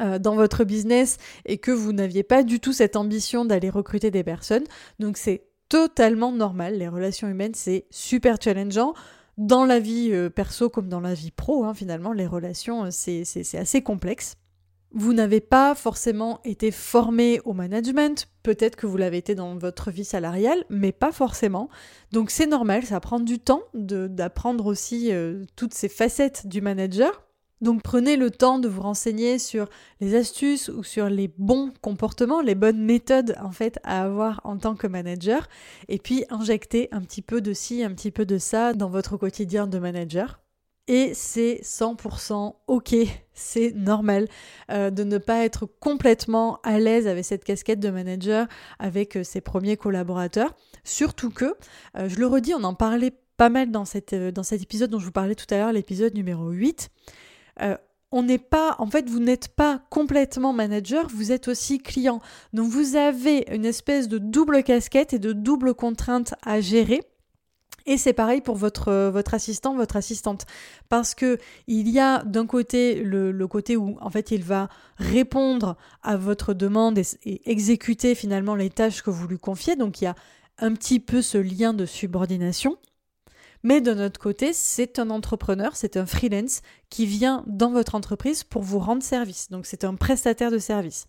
euh, 0.00 0.18
dans 0.18 0.34
votre 0.34 0.64
business 0.64 1.18
et 1.44 1.58
que 1.58 1.70
vous 1.70 1.92
n'aviez 1.92 2.22
pas 2.22 2.42
du 2.42 2.58
tout 2.58 2.72
cette 2.72 2.96
ambition 2.96 3.44
d'aller 3.44 3.68
recruter 3.68 4.10
des 4.10 4.24
personnes. 4.24 4.64
Donc 4.98 5.18
c'est 5.18 5.44
totalement 5.68 6.32
normal. 6.32 6.78
Les 6.78 6.88
relations 6.88 7.28
humaines, 7.28 7.54
c'est 7.54 7.86
super 7.90 8.36
challengeant. 8.40 8.94
Dans 9.36 9.64
la 9.64 9.80
vie 9.80 10.10
euh, 10.12 10.30
perso 10.30 10.70
comme 10.70 10.88
dans 10.88 11.00
la 11.00 11.14
vie 11.14 11.32
pro, 11.32 11.64
hein, 11.64 11.74
finalement, 11.74 12.12
les 12.12 12.26
relations, 12.26 12.84
euh, 12.84 12.90
c'est 12.90 13.58
assez 13.58 13.82
complexe. 13.82 14.36
Vous 14.96 15.12
n'avez 15.12 15.40
pas 15.40 15.74
forcément 15.74 16.38
été 16.44 16.70
formé 16.70 17.40
au 17.44 17.52
management, 17.52 18.28
peut-être 18.44 18.76
que 18.76 18.86
vous 18.86 18.96
l'avez 18.96 19.16
été 19.16 19.34
dans 19.34 19.56
votre 19.56 19.90
vie 19.90 20.04
salariale, 20.04 20.64
mais 20.70 20.92
pas 20.92 21.10
forcément. 21.10 21.68
Donc 22.12 22.30
c'est 22.30 22.46
normal, 22.46 22.84
ça 22.84 23.00
prend 23.00 23.18
du 23.18 23.40
temps 23.40 23.62
d'apprendre 23.74 24.66
aussi 24.66 25.12
euh, 25.12 25.42
toutes 25.56 25.74
ces 25.74 25.88
facettes 25.88 26.46
du 26.46 26.60
manager. 26.60 27.23
Donc 27.60 27.82
prenez 27.82 28.16
le 28.16 28.30
temps 28.30 28.58
de 28.58 28.68
vous 28.68 28.82
renseigner 28.82 29.38
sur 29.38 29.68
les 30.00 30.14
astuces 30.14 30.68
ou 30.68 30.82
sur 30.82 31.08
les 31.08 31.28
bons 31.38 31.72
comportements, 31.80 32.40
les 32.40 32.54
bonnes 32.54 32.84
méthodes 32.84 33.36
en 33.40 33.52
fait 33.52 33.78
à 33.84 34.02
avoir 34.02 34.40
en 34.44 34.58
tant 34.58 34.74
que 34.74 34.86
manager 34.86 35.48
et 35.88 35.98
puis 35.98 36.24
injectez 36.30 36.88
un 36.92 37.00
petit 37.00 37.22
peu 37.22 37.40
de 37.40 37.52
ci, 37.52 37.82
un 37.82 37.92
petit 37.92 38.10
peu 38.10 38.26
de 38.26 38.38
ça 38.38 38.74
dans 38.74 38.88
votre 38.88 39.16
quotidien 39.16 39.66
de 39.66 39.78
manager. 39.78 40.40
Et 40.86 41.14
c'est 41.14 41.60
100% 41.62 42.56
ok, 42.66 42.94
c'est 43.32 43.72
normal 43.74 44.28
euh, 44.70 44.90
de 44.90 45.04
ne 45.04 45.18
pas 45.18 45.44
être 45.44 45.66
complètement 45.66 46.58
à 46.62 46.78
l'aise 46.78 47.06
avec 47.06 47.24
cette 47.24 47.44
casquette 47.44 47.80
de 47.80 47.90
manager 47.90 48.46
avec 48.78 49.16
euh, 49.16 49.24
ses 49.24 49.40
premiers 49.40 49.76
collaborateurs. 49.76 50.54
Surtout 50.84 51.30
que, 51.30 51.56
euh, 51.96 52.08
je 52.08 52.18
le 52.18 52.26
redis, 52.26 52.52
on 52.54 52.64
en 52.64 52.74
parlait 52.74 53.12
pas 53.36 53.48
mal 53.48 53.70
dans, 53.70 53.84
dans 53.84 54.42
cet 54.42 54.62
épisode 54.62 54.90
dont 54.90 54.98
je 54.98 55.06
vous 55.06 55.12
parlais 55.12 55.34
tout 55.34 55.52
à 55.52 55.56
l'heure, 55.56 55.72
l'épisode 55.72 56.14
numéro 56.14 56.50
8. 56.50 56.90
Euh, 57.62 57.76
on 58.12 58.22
n'est 58.22 58.38
pas, 58.38 58.76
en 58.78 58.86
fait, 58.86 59.08
vous 59.10 59.18
n'êtes 59.18 59.48
pas 59.48 59.82
complètement 59.90 60.52
manager, 60.52 61.08
vous 61.08 61.32
êtes 61.32 61.48
aussi 61.48 61.78
client. 61.78 62.20
Donc 62.52 62.68
vous 62.68 62.94
avez 62.94 63.44
une 63.50 63.64
espèce 63.64 64.06
de 64.06 64.18
double 64.18 64.62
casquette 64.62 65.12
et 65.14 65.18
de 65.18 65.32
double 65.32 65.74
contrainte 65.74 66.34
à 66.42 66.60
gérer. 66.60 67.02
Et 67.86 67.98
c'est 67.98 68.12
pareil 68.12 68.40
pour 68.40 68.56
votre, 68.56 69.10
votre 69.10 69.34
assistant, 69.34 69.74
votre 69.74 69.96
assistante. 69.96 70.46
Parce 70.88 71.14
que 71.14 71.38
il 71.66 71.88
y 71.88 71.98
a 71.98 72.22
d'un 72.24 72.46
côté 72.46 73.02
le, 73.02 73.46
côté 73.46 73.76
où 73.76 73.98
en 74.00 74.10
fait 74.10 74.30
il 74.30 74.42
va 74.42 74.68
répondre 74.96 75.76
à 76.02 76.16
votre 76.16 76.54
demande 76.54 76.98
et, 76.98 77.50
exécuter 77.50 78.14
finalement 78.14 78.54
les 78.54 78.70
tâches 78.70 79.02
que 79.02 79.10
vous 79.10 79.26
lui 79.28 79.38
confiez. 79.38 79.76
Donc 79.76 80.00
il 80.00 80.04
y 80.04 80.06
a 80.06 80.14
un 80.58 80.72
petit 80.72 81.00
peu 81.00 81.20
ce 81.20 81.36
lien 81.36 81.74
de 81.74 81.84
subordination. 81.84 82.78
Mais 83.64 83.80
de 83.80 83.94
notre 83.94 84.20
côté, 84.20 84.52
c'est 84.52 84.98
un 84.98 85.10
entrepreneur, 85.10 85.74
c'est 85.74 85.96
un 85.96 86.04
freelance 86.04 86.60
qui 86.90 87.06
vient 87.06 87.42
dans 87.46 87.70
votre 87.70 87.94
entreprise 87.94 88.44
pour 88.44 88.62
vous 88.62 88.78
rendre 88.78 89.02
service. 89.02 89.50
Donc 89.50 89.66
c'est 89.66 89.84
un 89.84 89.94
prestataire 89.94 90.50
de 90.50 90.58
service 90.58 91.06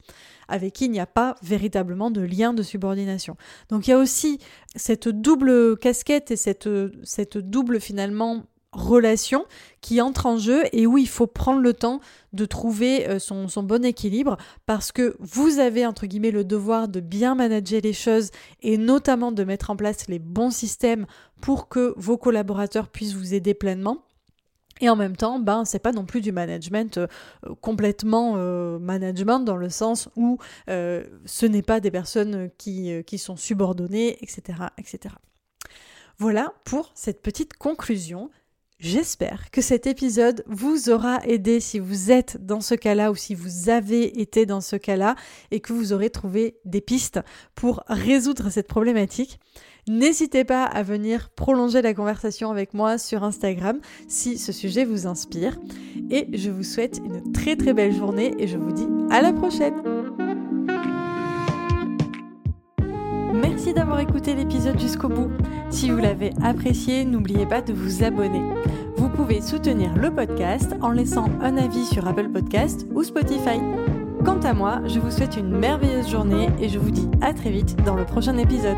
avec 0.47 0.73
qui 0.73 0.85
il 0.85 0.91
n'y 0.91 0.99
a 0.99 1.05
pas 1.05 1.35
véritablement 1.43 2.11
de 2.11 2.21
lien 2.21 2.53
de 2.53 2.63
subordination. 2.63 3.35
Donc 3.69 3.87
il 3.87 3.91
y 3.91 3.93
a 3.93 3.97
aussi 3.97 4.39
cette 4.75 5.09
double 5.09 5.77
casquette 5.77 6.31
et 6.31 6.37
cette, 6.37 6.69
cette 7.03 7.37
double 7.37 7.81
finalement 7.81 8.45
relation 8.75 9.45
qui 9.81 10.01
entre 10.01 10.25
en 10.25 10.38
jeu 10.38 10.63
et 10.73 10.85
où 10.85 10.97
il 10.97 11.07
faut 11.07 11.27
prendre 11.27 11.61
le 11.61 11.73
temps 11.73 12.01
de 12.33 12.45
trouver 12.45 13.07
euh, 13.07 13.19
son, 13.19 13.47
bon 13.63 13.85
équilibre 13.85 14.38
parce 14.65 14.91
que 14.91 15.15
vous 15.19 15.59
avez 15.59 15.85
entre 15.85 16.05
guillemets 16.05 16.31
le 16.31 16.43
devoir 16.43 16.88
de 16.88 16.99
bien 16.99 17.35
manager 17.35 17.81
les 17.81 17.93
choses 17.93 18.31
et 18.61 18.77
notamment 18.77 19.31
de 19.31 19.43
mettre 19.43 19.71
en 19.71 19.75
place 19.75 20.07
les 20.07 20.19
bons 20.19 20.51
systèmes 20.51 21.05
pour 21.41 21.69
que 21.69 21.93
vos 21.97 22.17
collaborateurs 22.17 22.89
puissent 22.89 23.13
vous 23.13 23.33
aider 23.33 23.53
pleinement. 23.53 24.03
Et 24.81 24.89
en 24.89 24.97
même 24.97 25.15
temps, 25.15 25.39
ben, 25.39 25.63
c'est 25.63 25.79
pas 25.79 25.93
non 25.93 26.03
plus 26.03 26.19
du 26.19 26.33
management 26.33 26.97
euh, 26.97 27.07
complètement 27.61 28.33
euh, 28.35 28.77
management 28.77 29.39
dans 29.39 29.55
le 29.55 29.69
sens 29.69 30.09
où 30.17 30.38
ce 30.67 31.45
n'est 31.45 31.61
pas 31.61 31.79
des 31.79 31.91
personnes 31.91 32.49
qui, 32.57 32.91
qui 33.05 33.17
sont 33.17 33.38
subordonnées, 33.38 34.17
etc., 34.21 34.63
etc. 34.77 35.15
Voilà 36.17 36.53
pour 36.63 36.91
cette 36.93 37.21
petite 37.21 37.55
conclusion. 37.57 38.29
J'espère 38.79 39.51
que 39.51 39.61
cet 39.61 39.88
épisode 39.88 40.43
vous 40.47 40.89
aura 40.89 41.19
aidé 41.25 41.61
si 41.61 41.79
vous 41.79 42.11
êtes 42.11 42.45
dans 42.45 42.59
ce 42.59 42.75
cas-là 42.75 43.09
ou 43.09 43.15
si 43.15 43.33
vous 43.33 43.69
avez 43.69 44.19
été 44.19 44.45
dans 44.45 44.59
ce 44.59 44.75
cas-là 44.75 45.15
et 45.51 45.61
que 45.61 45.71
vous 45.71 45.93
aurez 45.93 46.09
trouvé 46.09 46.57
des 46.65 46.81
pistes 46.81 47.21
pour 47.55 47.83
résoudre 47.88 48.49
cette 48.49 48.67
problématique. 48.67 49.39
N'hésitez 49.88 50.43
pas 50.43 50.65
à 50.65 50.83
venir 50.83 51.29
prolonger 51.29 51.81
la 51.81 51.93
conversation 51.93 52.51
avec 52.51 52.73
moi 52.73 52.97
sur 52.97 53.23
Instagram 53.23 53.79
si 54.09 54.38
ce 54.38 54.51
sujet 54.51 54.83
vous 54.83 55.07
inspire. 55.07 55.57
Et 56.09 56.27
je 56.33 56.49
vous 56.49 56.63
souhaite 56.63 56.97
une 56.97 57.31
très 57.31 57.55
très 57.55 57.73
belle 57.73 57.95
journée 57.95 58.35
et 58.39 58.47
je 58.47 58.57
vous 58.57 58.73
dis 58.73 58.88
à 59.09 59.21
la 59.21 59.31
prochaine. 59.31 59.94
Merci 63.65 63.80
d'avoir 63.80 63.99
écouté 63.99 64.36
l'épisode 64.36 64.80
jusqu'au 64.80 65.10
bout. 65.10 65.32
Si 65.71 65.89
vous 65.89 65.97
l'avez 65.97 66.30
apprécié, 66.43 67.04
n'oubliez 67.04 67.47
pas 67.47 67.63
de 67.63 67.73
vous 67.73 68.04
abonner. 68.04 68.43
Vous 68.95 69.10
pouvez 69.10 69.41
soutenir 69.41 69.95
le 69.95 70.13
podcast 70.13 70.75
en 70.82 70.91
laissant 70.91 71.30
un 71.41 71.58
avis 71.58 71.84
sur 71.88 72.08
Apple 72.08 72.30
Podcast 72.30 72.86
ou 72.93 73.01
Spotify. 73.01 73.60
Quant 74.23 74.39
à 74.41 74.54
moi, 74.54 74.82
je 74.86 74.99
vous 74.99 75.10
souhaite 75.10 75.36
une 75.36 75.49
merveilleuse 75.49 76.12
journée 76.12 76.47
et 76.62 76.69
je 76.69 76.78
vous 76.78 76.91
dis 76.91 77.10
à 77.21 77.34
très 77.34 77.49
vite 77.49 77.75
dans 77.84 77.95
le 77.95 78.06
prochain 78.06 78.38
épisode. 78.38 78.78